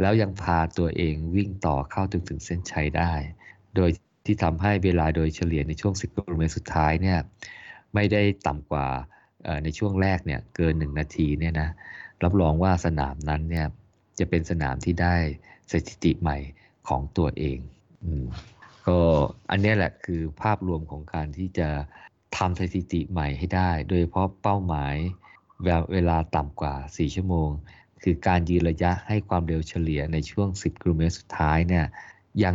[0.02, 3.12] แล้วยังพาตัวเองวิ่งต่อเข้าถึงถึงเส้นชัยได้
[3.76, 3.90] โดย
[4.26, 7.18] ที่ทำให้เวลาโดยเฉลี่ยในช่วง 10 กิโลเมตรสุดท้ายเนี่ย
[7.94, 8.86] ไม่ได้ต่ำกว่า
[9.64, 11.68] ในช่วงแรกเนี่ยเกิน 1 นาทีเนี่ยนะ
[12.24, 13.66] รับรองว่าสนามนั้นเนี่ย
[14.18, 15.16] จะเป็นสนามที่ได้
[15.72, 16.38] สถิติใหม่
[16.88, 17.58] ของตัวเอง
[18.04, 18.06] อ
[18.86, 18.98] ก็
[19.50, 21.68] อันนี้แหละคือภาพรวมของการที่จะ
[22.36, 24.94] ทำสถิติใหม่ให้ได้ โดยเฉพาะเป้าหมาย
[25.62, 27.50] เวลาเวลาต่ำกว่า 4 ชั่วโมง
[28.02, 31.84] คือการยืนระยะให้ความเร็วเฉลี่ยในช่วง 10 กิโลเมตรสุดท้ายเนี่ย
[32.44, 32.54] ยัง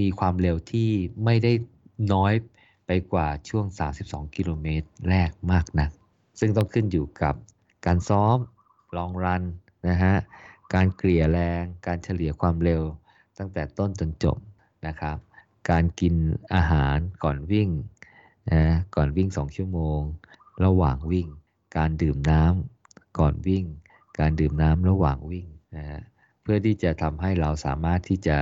[0.00, 0.90] มีความเร็วที่
[1.24, 1.52] ไม่ได้
[2.12, 2.32] น้อย
[2.86, 3.66] ไปกว่าช่วง
[4.00, 5.90] 32 กิโลเมตรแรกมากนัก
[6.40, 7.34] ซึ่งต้องขึ้นอยู่กับ
[7.86, 8.38] การซ้อม
[8.96, 9.42] ลองรัน
[9.88, 10.14] นะฮะ
[10.74, 12.82] การเกลี่ยแรง การเฉลี่ยความเร็ว
[13.38, 14.38] ตั้งแต่ต้นจนจบ
[14.86, 15.16] นะครับ
[15.70, 16.14] การกิน
[16.54, 17.68] อาหารก่อนวิ่ง
[18.52, 18.62] นะ
[18.96, 20.00] ก่อนวิ่ง 2 ชั่วโมง
[20.64, 21.28] ระหว่างวิ่ง
[21.76, 23.64] การดื่มน้ำก่อนวิ่ง
[24.18, 25.46] การดื่มน้ำระหว่างวิ่ง
[25.76, 26.02] นะฮะ
[26.42, 28.38] เพื่อที่จะทำให้เราสามารถที่จะ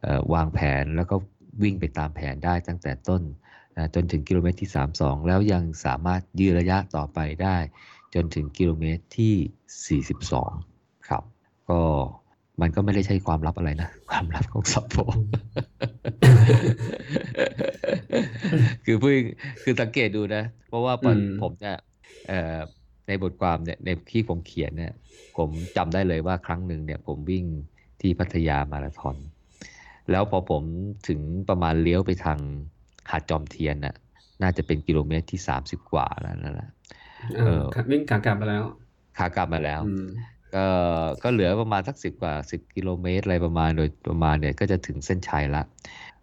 [0.00, 1.16] เอ่อวางแผนแล้วก็
[1.62, 3.22] วิ่งไปตามแผนได้ตั้งแต่ต้น
[3.76, 7.56] นะจนถึงกิโลเมตรที่ 32 แล้วยังสามารถยืดระยะต่อไปได้
[8.14, 11.22] จนถึงกิโลเมตรที่ 42 ครับ
[11.70, 11.80] ก็
[12.60, 14.96] มันก็ไม่ได้ใช่ความลับอะไรนะ ความลับของสัพโพ
[18.84, 19.10] คือพูด
[19.62, 21.78] คือสังเกตดูนะ เพราะว่าตอนอืมผมเนี่ย
[22.28, 22.58] เอ่อ
[23.06, 24.92] ในบทความเนี่ยในที่ผมเขียนเนี่ย
[25.36, 27.44] ผมจำได้เลยว่าครั้งหนึ่งเนี่ยผมวิ่ง
[28.00, 29.16] ที่พัทยามาราธอน
[30.10, 30.62] แล้วพอผม
[31.08, 32.38] ถึงประมาณเลี้ยวไปทาง
[33.10, 33.94] หาดจอมเทียนน่ะ
[34.42, 36.70] น่าจะเป็นกิโลเมตรที่สามสิบกว่าแล้วนั่นแหละ
[37.36, 38.64] เออขับวิ่งขากลับมาแล้ว
[39.18, 40.06] ขากลับมาแล้วอืม
[40.54, 40.66] ก็
[41.22, 45.62] ก็เหลือประมาณสักสิบกว่าสิบกิโลเมตรอะไรประมาณโดยประมาณเนี่ยก็จะถึงเส้นชัยละ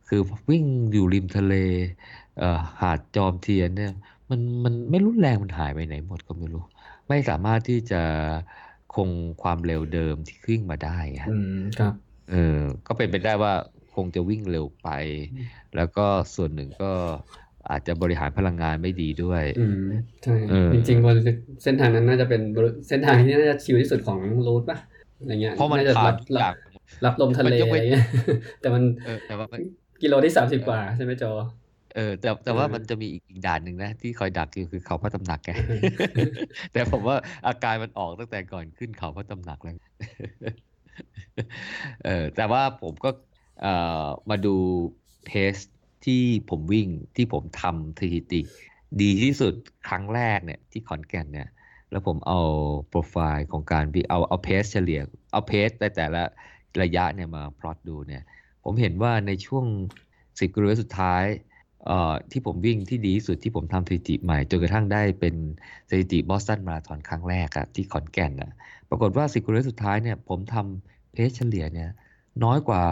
[0.08, 1.56] คือวิ่งอยู่ริมทะเล
[2.38, 3.94] เอ่อหาดจอมเทียนเนี่ย
[4.30, 6.64] มันมันไม่รุนแรงมันหายไปไหนหมดก็ไม่รู้
[7.10, 8.02] ไม่สามารถที่จะ
[8.96, 9.10] คง
[9.42, 11.94] ความเร็วเดิมที่วิ่งมาได้อะอืมครับ
[12.32, 13.54] เออก็เป็นไปได้ว่า
[13.96, 14.88] คงจะวิ่งเร็วไป
[15.32, 16.06] อืมแล้วก็
[16.36, 16.92] ส่วนหนึ่งก็
[17.70, 19.76] อาจจะบริหารพลังงานไม่ดีด้วย อืม
[20.24, 21.18] ใช่เออจริงๆบน
[21.64, 22.42] เส้นทางนั้นน่าจะเป็น
[22.90, 24.78] เส้นทางที่น่าจะชิลที่สุดของรูทป่ะ
[25.20, 26.54] อะไรเงี้ยเพราะมันน่าจะผ่ารันบทุกอย่าง
[27.06, 28.04] รับลมทะเลมันยกอะเว้ไรนเงี้ย
[28.62, 29.62] แต่มันเออแต่ว่ามัน
[30.02, 31.24] กิโลที่สามสิบกว่าใช่ไหมโจ
[31.96, 35.50] เออแต่แต่ว่าเออมันจะมีอีกอีกด่านหนึ่งนะ ที่คอยดักอยู่คือเขาพระตำหนักแก
[36.74, 37.16] แต่ผมว่า
[37.48, 39.76] อาการมันออกตั้งแต่ก่อนขึ้นเขาพระตำหนักแล้ว
[42.06, 43.10] เออแต่ว่าผมก็
[43.62, 43.74] เอ่
[44.04, 44.56] อมาดู
[45.28, 45.54] เทส
[46.06, 48.42] ที่ผมวิ่งที่ผมทำสถิติ
[49.02, 49.54] ดีที่สุด
[49.88, 51.48] ครั้งแรกเนี่ยที่ขอนแก่นเนี่ย
[51.92, 52.40] แล้วผมเอา
[52.90, 56.24] โปรไฟล์ของการวิ่งเอาเอาเพสเฉลี่ยเอาเพสแต่แต่ละ
[56.82, 58.22] ระยะเนี่ยมาพลอตดูเนี่ย
[58.64, 59.66] ผมเห็นว่าในช่วง
[60.40, 61.49] สิบกิโลเมตรสุดท้ายเอ่อ
[62.32, 65.36] ที่ผมวิ่งที่ดีที่สุดที่ผมทำสถิติใหม่จนกระทั่งได้เป็น
[65.90, 68.52] สถิติบอสตันมาราธอนครั้งแรกอะที่ขอนแก่นอะ
[68.90, 71.90] ปรากฏว่า10กิโลเมตรสุดท้ายเนี่ยผมทำเพสเฉลี่ยเนี่ย
[72.44, 72.84] น้อยกว่า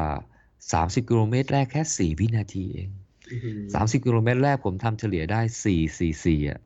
[0.47, 1.81] 30 กิโลเมตรแรกแค่
[2.15, 2.89] 4 วินาทีเอง
[3.31, 3.61] อืม
[3.99, 6.59] 30 กิโลเมตรแรกผมทำเฉลี่ยได้ 4 4 4อะ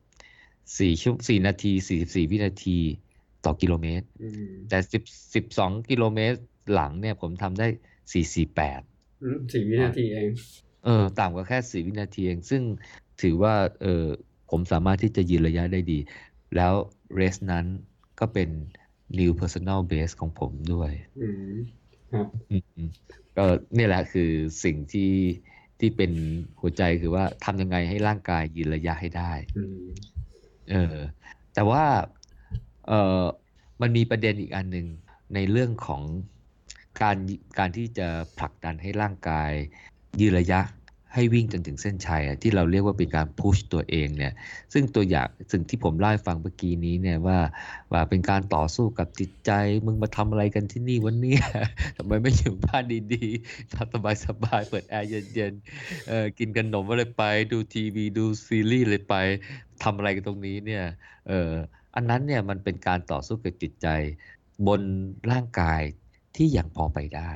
[0.66, 2.78] 4ชั่ว4นาที 44 วินาที
[3.44, 6.38] ต่อกิโลเมตรอืมแต่10 12 กิโลเมตร
[6.72, 7.66] หลังเนี่ยผมทำได้
[8.44, 10.30] 448อืมสี่วินาทีเอง
[10.84, 12.62] เออต่ำกว่าแค่4วินาทีเอง ซึ่ง
[13.22, 14.04] ถือว่าเออ
[14.50, 15.98] ผมสามารถที่จะยืนระยะได้ดี
[16.56, 16.72] แล้ว
[17.14, 17.66] เรสนั้น
[18.20, 18.48] ก็เป็น
[19.18, 21.54] new personal base ของผมด้วยอืม
[22.12, 22.82] ครับอืม
[23.36, 23.44] ก็
[23.76, 24.30] นี่แหละคือ
[24.64, 25.12] สิ่งที่
[25.80, 26.12] ที่เป็น
[26.60, 29.82] หัวใจคือว่าทำยังไงให้ร่างกายยืนระยะให้ได้อืม
[30.70, 30.96] เออ
[31.54, 31.84] แต่ว่า
[32.88, 33.24] เออ
[33.80, 34.86] มันมีประเด็นอีกอันหนึ่ง
[35.34, 36.02] ในเรื่องของ
[37.02, 37.16] การ
[37.58, 38.08] การที่จะ
[38.38, 39.52] ผลักดันให้ร่างกาย
[40.20, 40.60] ยืนระยะ
[41.14, 44.32] ให้วิ่งจนถึงเส้นชัยที่เราเรียกว่าเป็นการพุชตัวเองเนี่ย
[44.72, 47.38] ซึ่งตัวอย่างสิ่งที่ผมเล่าให้ฟังเมื่อกี้นี้เนี่ยว่า
[47.92, 49.50] ว่าเป็นการต่อสู้กับจิตใจ
[49.86, 51.36] มึงมาทำอะไรกันที่นี่วันนี้
[51.96, 52.84] ทำไมไม่อยู่บ้าน
[53.14, 53.94] ดีๆทำ
[54.26, 59.14] สบายๆเปิดแอร์เย็นๆกินขนมอะไรไปดูทีวีดูซีรีส์อะไรไป
[59.82, 60.84] ทำอะไรกันตรงนี้เนี่ย
[61.28, 61.50] เออ
[61.94, 63.88] อันนั้นเนี่ยมันเป็นการต่อสู้กับจิตใจ
[64.66, 64.80] บน
[65.30, 65.82] ร่างกาย
[66.36, 67.32] ที่ยังพอไปได้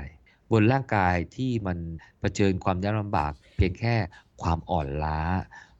[0.52, 1.78] บนร่างกายที่มัน
[2.20, 3.94] เผชิญความยากลำบาก เพียงแค่
[4.42, 5.20] ความอ่อนล้า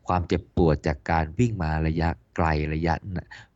[0.07, 2.95] ความเจ็บปวดจากการวิ่งมาระยะไกลระยะ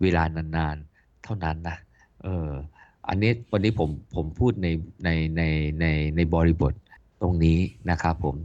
[0.02, 1.76] เวลานานๆ เท่านั้นนะ
[2.22, 2.48] เออ
[3.08, 4.68] อันนี้วันนี้ผมผมพูดใน
[5.04, 5.42] ในใน
[5.80, 5.86] ใน
[6.16, 6.72] ในบริบท
[7.20, 7.58] ตรงนี้
[7.90, 8.36] นะครับผม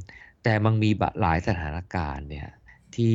[0.44, 0.90] แต่มันมี
[1.22, 2.48] หลายสถานการณ์เนี่ย
[2.96, 3.14] ที่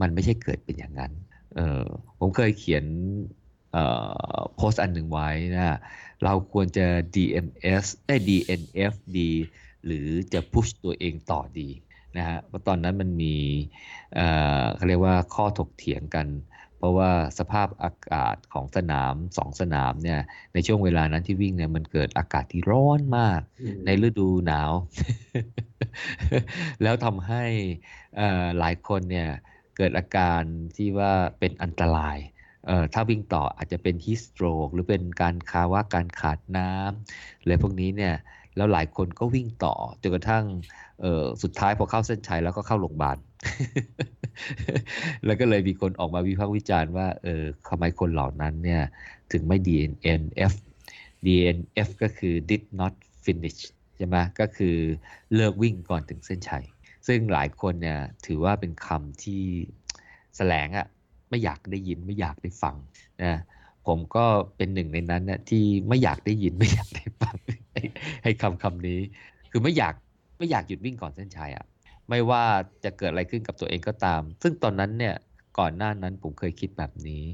[0.00, 1.12] มันไม่ใช่เกิดเป็นอย่างนั้น
[1.56, 1.84] เออ
[2.18, 2.84] ผมเคยเขียน
[4.56, 5.78] โพสต์อันหนึ่งไว้นะ
[6.24, 9.32] เราควรจะ DMS ได้ DNF ดี
[9.84, 11.68] หรือจะพุชตัวเองต่อดี
[12.16, 13.36] นะฮะเพราะตอนนั้นมันมี
[14.14, 14.26] เอ่
[14.62, 16.26] อเขาเรียกว่าข้อถกเถียงกัน
[16.78, 20.20] เพราะว่าสภาพอากาศของสนามสองสนามเนี่ย
[20.54, 24.72] ในช่วงเวลานั้นที่วิ่งเนี่ยมันเกิดอากาศที่ร้อนมากอืมในฤดูหนาว
[26.82, 27.44] แล้วทำให้
[28.16, 29.28] เอ่อหลายคนเนี่ย
[29.76, 30.42] เกิดอาการ
[30.76, 32.39] ที่ว่าเป็นอันตรายเอ่อ
[32.92, 38.14] ถ้าวิ่งต่ออาจจะเป็นฮิสโตรกหรือเป็นการคาว่าการขาดน้ำอะไรพวกนี้เนี่ย
[38.56, 40.44] แล้วหลายคนก็วิ่งต่อจนกระทั่ง
[41.00, 43.18] เอ่อสุดท้ายพอเข้าเส้นชัยแล้วก็เข้าโรงพยาบาล
[45.24, 48.82] แล้วก็เลยมีคนออกมาวิพากษ์วิจารณ์ว่าเออทำไมคนเหล่านั้นเนี่ย
[49.32, 50.52] ถึงไม่ DNF
[51.26, 52.94] DNF ก็คือ did not
[53.24, 53.60] finish
[53.96, 54.76] ใช่ไหมก็คือ
[55.34, 56.64] เลิกวิ่งก่อนถึงเส้นชัย
[57.06, 59.42] ซึ่งหลายคนเนี่ยถือว่าเป็นคำที่
[60.36, 60.86] แสลงอะ
[61.30, 62.76] ไม่อยากได้ยินไม่อยากได้ฟัง
[63.22, 63.40] นะ
[63.86, 64.24] ผมก็
[64.56, 67.36] เป็นหนึ่งในนั้นนะที่ไม่อยากได้ยินไม่อยากได้ฟัง
[67.72, 67.82] ให้
[68.22, 69.00] ให้คำคำนี้
[69.50, 69.94] คือไม่อยาก
[70.38, 71.64] ไม่อยากหยุดวิ่งก่อนเส้นชัยอะ่ะ
[72.08, 72.44] ไม่ว่า
[72.84, 75.14] จะเกิดอะไรขึ้นกับตัวเองก็ตาม ซึ่งตอนนั้นเนี่ย
[75.58, 77.24] ก่อนหน้านั้นผมเคยคิดแบบนี้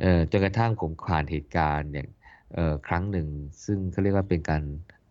[0.00, 2.08] เออจนกระทั่งผมผ่านเหตุการณ์อย่าง
[2.54, 3.26] เออครั้งหนึ่ง
[3.64, 4.62] ซึ่งเขาเรียกว่าเป็นการ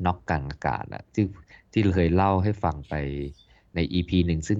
[0.06, 1.26] น็อกกลางอากาศอะที่
[1.72, 2.94] ที่เคยเล่าให้ฟังไป
[3.76, 4.60] ใน EP หนึ่งซึ่ง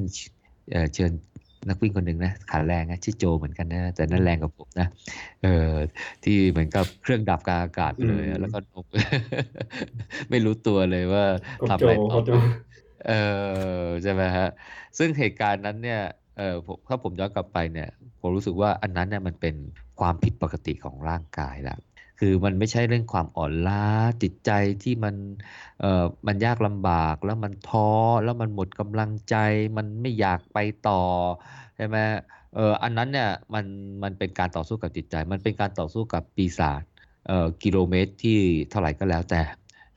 [0.94, 1.12] เชิญ
[1.68, 4.88] นักวิ่งคนหนึ่งนะขาแรงนะชื่อโจเหมือนกันนะแต่นั่นแรงกว่าผมนะ
[5.44, 5.78] เอออ
[6.24, 8.86] ที่เหมือนกับเครื่องดับกลางอากาศไปอืเลยอะมแล้วก็นก
[10.30, 11.24] ไม่รู้ตัวเลยว่า
[11.62, 12.30] กบทำโจอะไรกต่อบโจ
[13.08, 13.12] เอ
[13.84, 14.48] อใช่ไหมฮะ
[14.98, 16.02] ซึ่งเหตุการณ์นั้นเนี่ย
[16.38, 17.90] เออผมถ้าผมย้อนกลับไปเนี่ย
[18.22, 19.56] ผมรู้สึกว่าอันนั้นเนี่ยมันเป็น
[20.00, 21.80] ความผิดปกติของร่างกายแล้ว
[22.20, 23.84] คือมันไม่ใช่เรื่องความอ่อนล้า
[24.24, 24.52] จิตใจ
[24.84, 25.16] ที่มัน
[25.80, 27.90] เอ่อมันยากลำบากแล้วมันท้อ
[28.24, 29.36] แล้วมันหมดกำลังใจ
[29.78, 30.58] มันไม่อยากไป
[30.88, 31.02] ต่อ
[31.76, 31.98] ใช่ไหม
[32.56, 33.66] เอออันนั้นเนี่ยมัน
[34.04, 36.82] มันเป็นการต่อสู้กับจิตใจ มันเป็นการต่อสู้กับปีศาจ
[37.28, 38.40] เอ่อกิโลเมตรที่
[38.70, 39.42] เท่าไหร่ก็แล้วแต่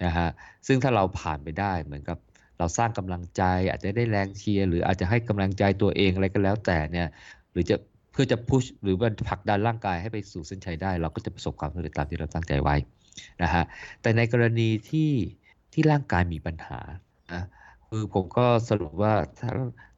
[0.04, 0.28] นะฮะ
[0.66, 2.18] ซึ่งถ้าเราผ่านไปได้เหมือนกับ
[2.58, 7.08] เราสร้างกำลังใจอาจจะได้แรงเชียร์หรืออาจจะให้กำลังใจตัวเองอะไรก็แล้วแต่เนี่ย
[7.52, 7.76] หรือจะ
[8.20, 12.76] พื่อจะพุชหรือว่าผลักดันร่างกายให้ไปสู่เส้นชัยได้ เราก็จะประสบความสำเร็จตามที่เราตั้งใจไว้
[13.42, 13.64] นะฮะ
[14.02, 15.12] แต่ในกรณีที่
[15.72, 16.80] ที่ร่างกายมีปัญหา
[17.32, 17.42] นะ
[17.88, 19.50] คือผมก็สรุปว่าถ้า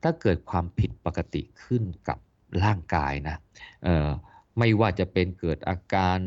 [0.03, 2.19] ถ้าเกิดความผิดปกติขึ้นกับ
[2.65, 3.37] ร่างกายนะ
[4.59, 6.19] ไม่ว่าจะเป็นเกิดอาการ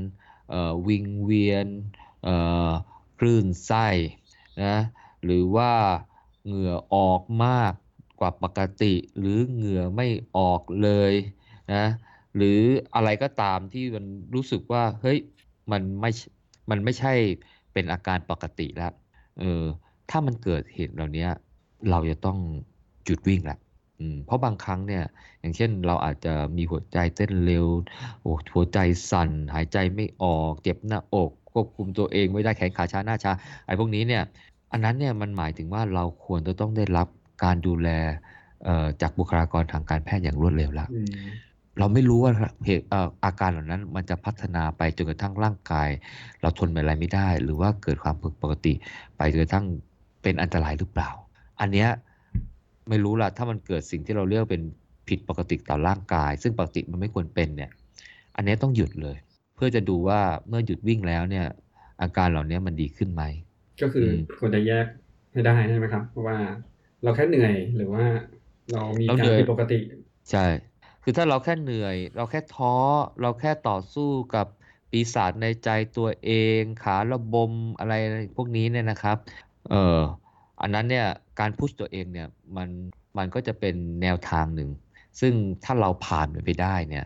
[0.87, 1.67] วิงเวียน
[3.19, 3.87] คลื่นไส้
[4.63, 4.77] นะ
[5.23, 5.71] หรือว่า
[6.45, 7.73] เหงื่อออกมาก
[8.19, 11.13] กว่าปกติ หรือเหงื่อไม่ออกเลย
[11.73, 11.85] นะ
[12.35, 12.59] หรือ
[12.95, 14.05] อะไรก็ตามที่มัน
[14.35, 15.19] รู้สึกว่าเฮ้ย
[15.71, 16.11] มันไม่
[16.69, 17.13] มันไม่ใช่
[17.73, 18.93] เป็นอาการปกติแล้ว
[19.39, 19.63] เออ
[20.09, 21.27] ถ้ามันเกิดเหตุเหล่านี้
[21.89, 22.37] เราจะต้อง
[23.05, 23.57] หยุดวิ่งละ
[24.25, 25.03] เพราะบางครั้งเนี่ย
[25.41, 27.65] อย่างเช่นเราอาจจะมีหัวใจเต้นเร็ว
[28.21, 28.79] โอ้หัวใจ
[29.11, 33.31] สั่น หายใจไม่ออก เจ็บหน้าอก ควบคุมตัวเองไม่ได้แขนขาชาหน้าชา
[33.65, 34.23] ไอ้พวกนี้เนี่ย
[34.71, 37.07] อันนั้นเนี่ยมันหมายถึงว่าเราควรจะต้องได้รับ
[37.43, 37.89] การดูแล
[39.01, 40.89] จากบุคลากรทางการแพทย์อย่างรวดเร็วแล้ว
[41.79, 42.31] เราไม่รู้ว่า
[42.65, 45.89] เหตุเอ่ออาการเหล่านั้นมันจะพัฒนาไปจนกระทั่งร่างกาย
[46.41, 48.73] เราทนอะไรไม่ได้ หรือว่าเกิดความผิดปกติ
[49.17, 49.65] ไปจนกระทั่ง
[50.21, 51.09] เป็นอันตรายหรือเปล่า
[51.59, 51.89] อันเนี้ย
[52.89, 54.63] ไม่รู้ละถ้ามันเกิดสิ่งที่เราเรียกว่าเป็น
[55.09, 57.71] ผิดปกติต่อร่างกาย ซึ่งปกติมันไม่ควรเป็นเนี่ย
[58.35, 59.17] อันเนี้ยต้องหยุดเลย
[59.55, 61.45] เพื่อจะดูว่าเมื่อหยุดวิ่งแล้วเนี่ย
[62.01, 63.23] อาการเหล่านี้มันดีขึ้นไหม
[63.81, 64.85] ก็คืออมควรจะแยก
[65.33, 66.37] ให้ได้ใช่ไหมครับเพราะว่า
[67.03, 68.03] เราแค่เหนื่อยหรือว่า
[68.71, 69.79] เรามีเรากาเหนื่รอยผิดปกติ
[70.31, 70.45] ใช่
[71.07, 72.73] คือถ้าเราแค่เหนื่อย เราแค่ท้อ
[73.21, 74.47] เราแค่ต่อสู้กับ
[74.91, 77.93] ปีศาจในใจตัวเอง ขาระบมอะไร
[78.35, 79.17] พวกนี้เนี่ยนะครับ
[79.69, 79.99] เออ
[80.61, 81.07] อันนั้นเนี่ย
[81.39, 82.27] การ push ตัวเองเนี่ย
[82.57, 82.69] มัน
[83.17, 84.69] มันก็จะเป็นแนวทางหนึ่ง
[85.19, 85.33] ซึ่ง
[85.63, 87.05] ถ้าเราผ่านมันไปได้เนี่ย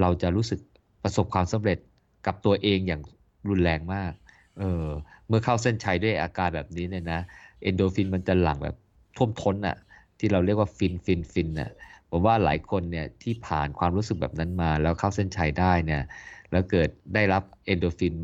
[0.00, 0.60] เราจะรู้สึก
[1.02, 1.78] ประสบความสำเร็จ
[2.26, 3.02] กับตัวเองอย่าง
[3.48, 4.12] รุนแรงมาก
[4.58, 4.86] เออ
[5.26, 7.20] เมื่อเข้าเส้นชัยด้วยอาการแบบนี้เนี่ยนะ
[7.62, 8.76] เอนดอร์ฟินมันจะหลั่งแบบ
[9.16, 9.76] ท่วมท้นอะ
[10.18, 11.70] ที่เราเรียกว่าฟินฟินฟินน่ะ
[12.10, 16.02] ผมว่าหลายคนเนี่ยที่ผ่านความรู้สึกแบบนั้นมา แล้วเข้าเส้นชัยได้เนี่ย
[16.50, 18.16] แล้วเกิดได้รับเอนโดรฟิน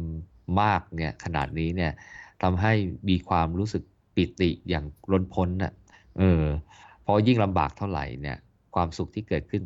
[0.61, 1.93] มากเนี่ยขนาดนี้เนี่ย
[2.43, 2.73] ทำให้
[3.09, 3.83] มีความรู้สึก
[4.15, 5.73] ปิติอย่างล้นพ้นน่ะ
[6.19, 6.43] เออ
[7.05, 8.37] พอยิ่งลำบากเท่าไหร่เนี่ย
[8.75, 9.63] ความสุขที่เกิดขึ้น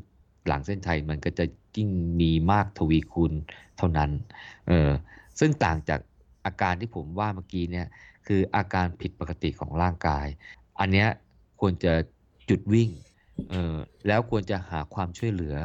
[0.46, 1.44] หลังเส้นชัยมันก็จะ
[1.76, 1.88] ยิ่ง
[2.20, 3.32] มีมากทวีคูณ
[3.76, 4.10] เท่านั้น
[4.68, 4.90] เออ
[5.38, 6.00] ซึ่งต่างจาก
[6.44, 7.86] อาการที่ผมว่าเมื่อกี้เนี่ย
[8.26, 10.26] คืออาการผิดปกติของร่างกาย
[10.80, 11.08] อันเนี้ย
[11.60, 11.92] ควรจะ
[12.46, 12.90] หยุดวิ่ง
[14.06, 15.56] แล้วควรจะหาความช่วยเหลือ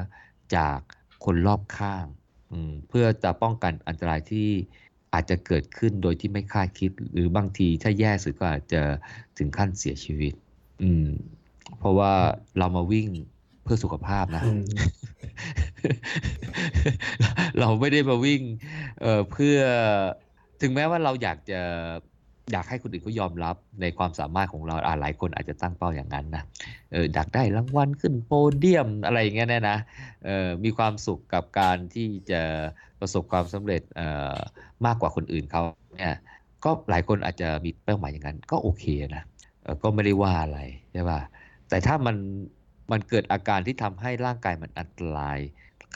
[0.55, 0.79] จาก
[1.25, 2.05] คนรอบข้าง
[2.51, 4.49] อืมเพื่อจะป้องกันอันตรายที่
[5.13, 8.81] อาจจะเกิดขึ้นโดยที่ไม่คาดคิด หรือบางทีถ้าแย่สุดก็อาจจะ
[9.37, 10.33] ถึงขั้นเสียชีวิต
[10.83, 11.07] อืม
[11.79, 12.11] เพราะว่า
[12.57, 13.09] เรามาวิ่ง
[13.63, 14.65] เพื่อสุขภาพนะอืม
[17.59, 18.41] เราไม่ได้มาวิ่ง
[19.01, 19.57] เอ่อเพื่อ
[20.61, 21.61] ถึงแม้ว่าเราอยากจะ
[22.51, 26.43] อยากให้คนอื่นเขายอมรับในความสามารถของเราอ่าหลายคนอาจจะตั้งเป้าอย่างนั้นนะ
[26.91, 29.77] เอออยากได้รางวัลขึ้นโพเดียมอะไรอย่างเงี้ยเนี่ยนะ
[30.25, 32.41] เออมีความสุขกับการที่จะ
[32.99, 34.37] ประสบความสำเร็จเอ่อ
[34.85, 35.63] มากกว่าคนอื่นเขา
[35.97, 36.15] เนี่ย
[36.65, 38.85] ก็หลายคนอาจจะมีเป้าหมายอย่างนั้นก็โอเค
[39.15, 39.23] นะ
[39.61, 40.59] เออก็ไม่ได้ว่าอะไร
[40.93, 41.19] ใช่ป่ะ
[41.69, 42.15] แต่ถ้ามัน
[42.91, 45.39] มันเกิดอาการที่ทำให้ร่างกายมันอันตราย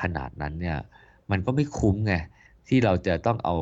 [0.02, 0.78] ขนาดนั้นเนี่ย
[1.32, 2.16] มันก็ไม่คุ้มไง
[2.68, 3.56] ที่เราจะต้องเอา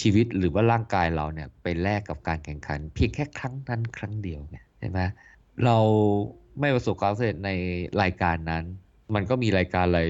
[0.00, 5.00] ชีวิตหรือว่าร่างกายเราเนี่ยไปแลกกับการแข่งขัน เพียงแค่ครั้งนั้นครั้งเดียวเนี่ยใช่ไหม
[5.64, 5.78] เรา
[6.60, 7.50] ไม่ประสบความสำเร็จใน
[8.02, 8.64] รายการนั้น
[9.14, 10.02] มันก็มีรายการอะไร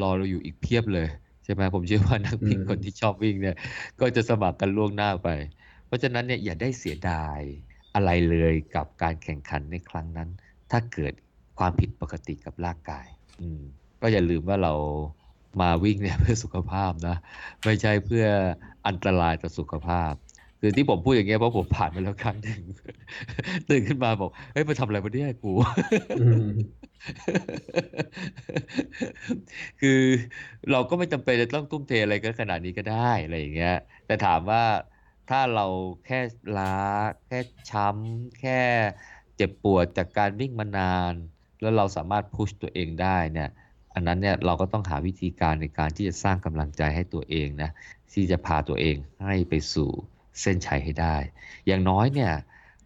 [0.00, 1.08] รอเราอยู่อีกเพียบเลย
[1.44, 3.56] ใช่ไหมผมเชื่อว่านักวิ่งคนที่ชอบวิ่งเนี่ย
[4.00, 5.28] ก็จะสมัครกันล่วงหน้าไป
[5.86, 7.40] เพราะฉะนั้นเนี่ยอย่าได้เสียดาย
[7.94, 10.28] อะไรเลยกับการแข่งขันในครั้งนั้น
[10.70, 11.12] ถ้าเกิด
[11.58, 13.06] ความผิดปกติกับร่างกาย
[13.40, 13.62] อืม
[14.00, 14.74] ก็อย่าลืมว่าเรา
[15.60, 17.16] มาวิ่งเนี่ยเพื่อสุขภาพนะ
[17.64, 18.26] ไม่ใช่เพื่อ
[18.86, 20.12] อันตรายต่อสุขภาพ
[20.60, 22.60] คือที่ผมพูดอย่างเงี้ยเพราะผมผ่านมาแล้วครั้งหนึ่ง
[23.68, 25.52] ตื่นขึ้นมาบอกเฮ้ยมาทำอะไรมาเนี่ยกู
[29.80, 30.00] คือ
[30.70, 33.76] เราก็ไม่จำเป็นจะต้องทุ่มเทอะไรกันขนาดนี้ก็ได้อะไรอย่างเงี้ย
[34.06, 34.64] แต่ถามว่า
[35.30, 35.66] ถ้าเรา
[36.06, 36.20] แค่
[36.58, 36.76] ล้า
[37.26, 37.38] แค่
[37.70, 38.60] ช้ำแค่
[39.36, 41.14] เจ็บปวดจากการวิ่งมานาน
[41.60, 43.50] แล้วเราสามารถพุชตัวเองได้เนี่ย
[43.94, 47.70] อันนั้นเนี่ยเราก็ต้องหาวิธีการในการที่จะสร้างกำลังใจให้ตัวเองนะ
[48.12, 49.90] ที่จะพาตัวเองให้ไปสู่
[50.40, 51.16] เส้นชัยให้ได้
[51.66, 52.32] อย่างน้อยเนี่ย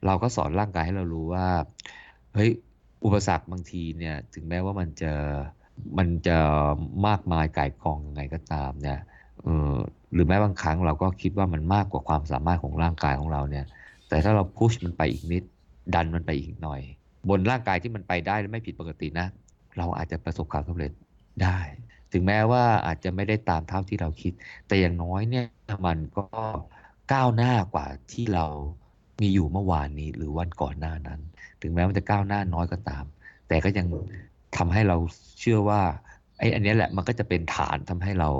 [0.06, 1.48] เราก็สอนร่างกายให้เรารู้ว่า
[2.34, 2.50] เฮ้ย
[3.04, 5.12] อุปสรรคบางทีเนี่ยถึงแม้ว่ามันจะ
[5.98, 6.38] มันจะ
[7.06, 8.98] มากมายก่ายกองยังไงก็ตามเนี่ย
[9.42, 9.74] เออ
[10.12, 13.64] หรือแม้บางครั้งเราก็คิดว่ามันมากกว่าความสามารถของร่างกายของเราเนี่ย
[14.08, 15.42] แต่ถ้าเราพุชมันไปอีกนิด
[15.94, 16.80] ดันมันไปอีกหน่อย
[17.28, 19.26] บนร่างกายที่มันไปได้และไม่ผิดปกตินะ
[19.78, 20.92] เราอาจจะประสบความสำเร็จ
[21.42, 21.58] ได้
[22.12, 24.32] ถึงแม้ว่าอาจจะไม่ได้ตามเท่าที่เราคิด
[24.66, 25.46] แต่อย่างน้อยเนี่ย
[25.86, 26.26] มันก็
[27.12, 28.46] ก้าวหน้ากว่าที่เรา
[29.20, 31.20] มีอยู่เมื่อวานนี้หรือวันก่อนหน้านั้น
[31.62, 33.04] ถึงแม้มันจะก้าวหน้าน้อยก็ตาม
[33.48, 33.86] แต่ก็ยัง
[34.56, 34.96] ทำให้เรา
[35.40, 35.82] เชื่อว่า
[36.38, 38.30] ไอ้อันนี้แหละมันก็จะเป็นฐานทำให้เรา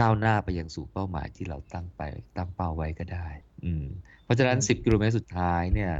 [0.00, 2.02] ก้าวหน้าไปยังสู่เป้าหมายที่เราตั้งไป
[2.36, 3.28] ตั้งเป้าไว้ก็ได้
[3.64, 3.84] อืม
[4.24, 5.92] เพราะฉะนั้น 10 กิโลเมตรสุดท้ายเนี่ย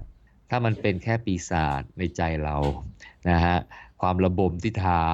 [0.51, 2.57] ถ้ามันเป็นแค่ปีศาจในใจเรา
[3.30, 3.57] นะฮะ
[4.01, 5.09] ความระบมที่เท้า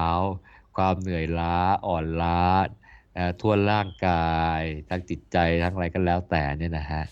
[0.77, 2.41] ความเหนื่อยล้าอ่อนล้า
[3.41, 7.03] ทั่วร่างกายทั้งจิตใจทั้งอะไรก็แล้วแต่เนี่ยนะฮะ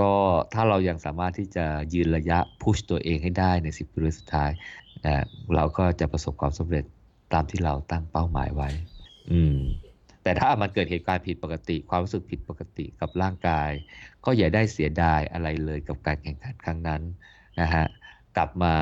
[0.00, 0.12] ก็
[0.54, 4.50] ถ้าเรายังสามารถที่จะยืนระยะพุชตัวเองให้ได้ใน10กิโลสุดท้าย
[5.56, 6.84] เราก็จะประสบความสำเร็จ
[7.32, 8.70] ตามที่เราตั้งเป้าหมายไว้
[9.30, 9.58] อืม
[10.22, 13.70] แต่ถ้ามันเกิดเหตุการณ์ผิดปกติ ความรู้สึกผิดปกติกับร่างกาย
[14.24, 17.02] ก็อย่าได้เสียดายอะไรเลยกับการแข่งขันครั้งนั้น
[17.60, 17.84] นะฮะ
[18.36, 18.74] กลับมา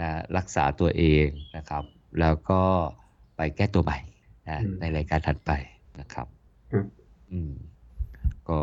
[0.00, 1.84] นะรักษาตัวเองนะครับ
[2.20, 2.62] แล้วก็
[3.36, 3.98] ไปแก้ตัวใหม่
[4.48, 5.50] นะในรายการถัดไป
[6.00, 6.26] นะครับ
[7.32, 7.52] อืม
[8.48, 8.60] ก็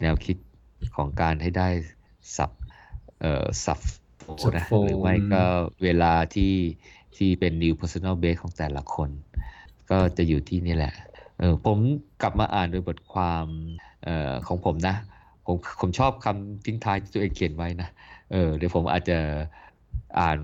[0.00, 0.36] แนวคิด
[0.96, 1.68] ของการให้ได้
[2.36, 2.50] สับ
[3.20, 3.78] เอ่อสับ
[4.20, 5.42] โฟนะหรือไม่ก็
[5.84, 6.54] เวลาที่
[7.16, 9.10] ที่เป็น new personal base ของแต่ละคน
[9.90, 10.94] ก็จะอยู่ที่นี่แหละ
[11.38, 11.78] เออผม
[12.22, 13.46] กลับมาอ่านโดยบทความ
[14.04, 14.96] เอ่อของผมนะ
[15.46, 17.88] ผมผมชอบคำทิ้งท้ายที่ตัวเองเขียนไว้นะ
[18.32, 19.18] เออเดี๋ยวผมอาจจะ
[20.18, 20.38] อ่าน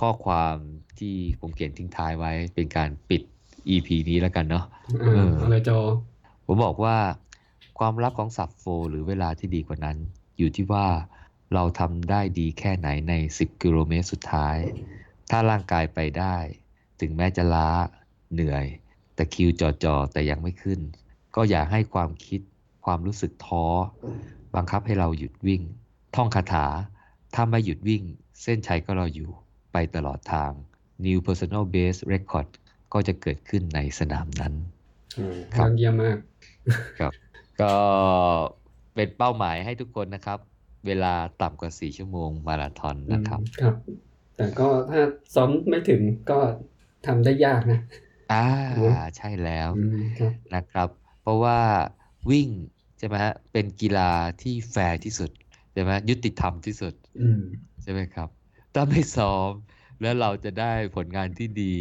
[0.00, 0.56] ข้อความ
[0.98, 3.22] ที่ผมเขียนทิ้งท้ายไว้เป็นการปิด
[3.68, 4.64] EP นี้แล้วกันเนาะ
[5.00, 5.78] เอออะไรจอ
[6.46, 6.96] ผมบอกว่า
[7.78, 9.96] ความลับของสับโฟ หรือเวลาที่ดีกว่านั้น
[10.38, 10.86] อยู่ที่ว่า
[11.54, 14.56] เราทำได้ดีแค่ไหนใน 10 กิโลเมตรสุดท้าย
[15.30, 16.36] ถ้าร่างกายไปได้
[17.00, 17.70] ถึงแม้จะล้า
[18.32, 18.66] เหนื่อย
[19.14, 20.80] แต่คิวจอจอแต่ยังไม่ขึ้น
[21.34, 22.40] ก็อย่าให้ความคิด
[22.84, 23.66] ความรู้สึกท้อ
[24.54, 25.62] บังคับให้เราหยุดวิ่ง
[26.16, 26.66] ท่องคาถา
[27.34, 28.02] ถ้าไม่หยุดวิ่ง
[28.42, 29.30] เส้นชัยก็รออยู่
[29.72, 30.50] ไปตลอดทาง
[31.04, 32.48] New Personal Base Record
[32.92, 34.54] ก็จะเกิดขึ้นในสนามนั้น
[35.54, 36.16] ครับเยี่ยมมาก
[37.00, 37.12] ครับ
[37.60, 37.72] ก็
[38.94, 40.38] เป็นเป้าหมายให้ทุกคนนะครับ
[40.86, 43.74] เวลาต่ำกว่า 4 ชั่วโมงมาราธอนนะครับ ครับ
[44.36, 45.02] แต่ก็ถ้า
[45.34, 46.38] ซ้อมไม่ถึงก็
[47.06, 47.80] ทำได้ยากนะ
[48.32, 48.46] อ่า
[49.16, 49.68] ใช่แล้ว
[50.54, 50.88] นะครับ
[51.22, 51.58] เพราะว่า
[52.30, 52.48] วิ่ง
[52.98, 54.10] ใช่ไหมฮะ เป็นกีฬา
[54.42, 55.30] ที่แฟร์ที่สุด
[55.74, 56.94] ใช่ไหมยุติธรรมที่สุด
[57.82, 58.28] ใช่ไหมครับ
[58.74, 59.50] ถ้าไม่ซ้อม
[60.02, 61.74] แล้วเราจะได้ผลงานที่ดี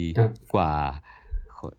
[0.54, 0.74] กว่า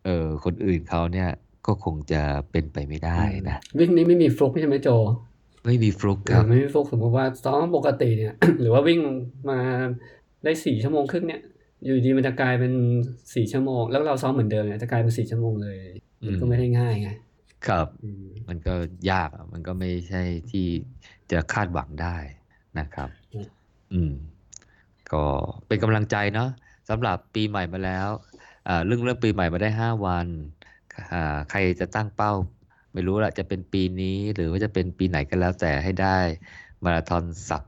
[0.05, 1.31] เออคนอื่นเขาเนี่ย
[1.67, 4.89] ก็คงจะเป็นไปไม่ได้นะวิ่งนี้ไม่มีฟลุกใช่ไหมโจ
[5.65, 9.01] ไม่มีฟลุกครับไม่มีฟลุกสมมติว่าซ้อมปกติเนี่ย หรือว่าวิ่ง
[9.51, 9.59] มา
[10.45, 11.41] ได้สี่ชั่วโมงครึ่งเนี่ย
[11.85, 12.73] อยู่ดีมันจะกลายเป็น
[13.35, 15.77] สี่ชั่วโมง แล้วเราซ้อมเหมือนเดิมเนี่ยจะกลายเป็นสี่ชั่วโมงเลย
[16.27, 17.09] มันก็ไม่ได้ง่ายไง
[17.69, 17.87] ครับ
[18.49, 18.75] มันก็
[19.11, 20.67] ยากมันก็ไม่ใช่ที่
[21.31, 22.17] จะคาดหวังได้
[22.79, 23.09] นะครับ
[23.93, 24.13] อืม
[25.13, 25.25] ก็
[25.67, 26.51] เป็นกำลังใจเนาะ
[26.89, 28.09] สำหรับปีใหม่มาแล้ว
[28.87, 30.27] เรื่องเริ่มปีใหม่มาได้5วัน
[31.51, 32.33] ใครจะตั้งเป้า
[32.93, 36.19] ไม่รู้ละจะเป็นปีนี้หรือว่าจะเป็นปีไหนก็แล้วแต่ให้ได้
[36.85, 37.63] มาราธอนสับ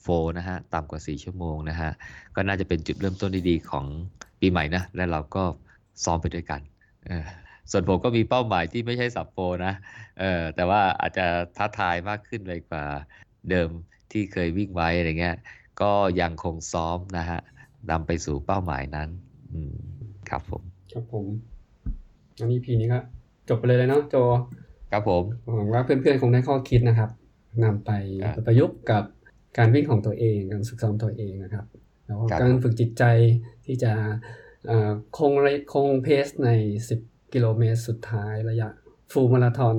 [0.00, 0.06] โฟ
[0.38, 1.90] นะฮะต่ำกว่า 4 ชั่วโมงนะฮะ
[2.34, 3.86] ก็น่าจะเป็นจุดเริ่มต้นดีๆของ
[4.40, 5.42] ปีใหม่นะ และเราก็
[6.04, 6.60] ซ้อมไปด้วยกัน
[7.70, 9.74] ส่วนผมก็มีเป้าหมายที่ไม่ใช่สับโฟนะ
[10.20, 12.84] เออแต่ว่าอาจจะท้าทายมากขึ้นเลยกว่า
[13.50, 13.68] เดิม
[14.12, 15.36] ที่เคยวิ่งไว้อะไรเงี้ย
[15.80, 17.40] ก็ยังคงซ้อมนะฮะ
[17.90, 19.08] นำไปสู่เป้าหมายนั้น
[19.52, 19.76] อืม
[20.28, 20.62] ครับผม
[20.92, 21.26] ครับผม
[22.38, 22.98] อันนี้พีนี้ก็
[23.48, 24.16] จบไปเลยเลยเนาะโจ
[24.92, 25.22] ครับผม
[25.54, 27.10] หวังว่าเพื่อนๆคงได้ข้อคิดนะครับ
[27.64, 27.90] นำไป
[28.46, 29.04] ประยุกต์กับ
[29.58, 31.64] การวิ่งของตัวเองการฝึกซ้อมตัวเองนะครับ
[32.06, 33.04] แล้วการฝึกจิตใจ
[33.66, 33.92] ที่จะ
[35.18, 35.32] คง
[35.74, 36.50] คงเพสใน
[36.90, 38.68] 10 กิโลเมตรสุดท้ายระยะ
[39.12, 39.76] full marathon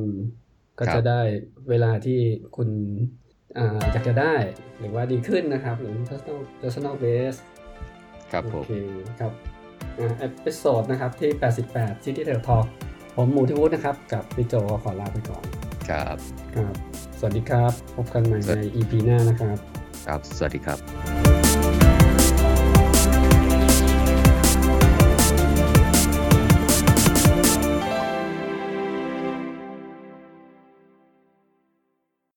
[0.80, 1.22] ก็จะได้
[1.70, 2.20] เวลาที่
[2.56, 2.70] คุณ
[3.92, 4.36] อยากจะได้
[4.80, 7.40] หรือว่าดีขึ้นนะครับ หรือ personal personal best
[8.32, 8.74] ครับผม โอเค
[9.20, 9.32] ครับ
[10.20, 11.30] episode นะครับที่
[11.68, 12.66] 88 City Trail Talk
[13.16, 15.44] ผมหมูทิวุฒินะครับ กับพี่โจขอลาไปก่อน
[15.90, 16.18] ครับ
[16.56, 16.74] ครับ
[17.20, 19.58] สวัสดีครับ พบกันใหม่ใน EP หน้านะครับ
[20.08, 21.37] ครับ สวัสดีครับ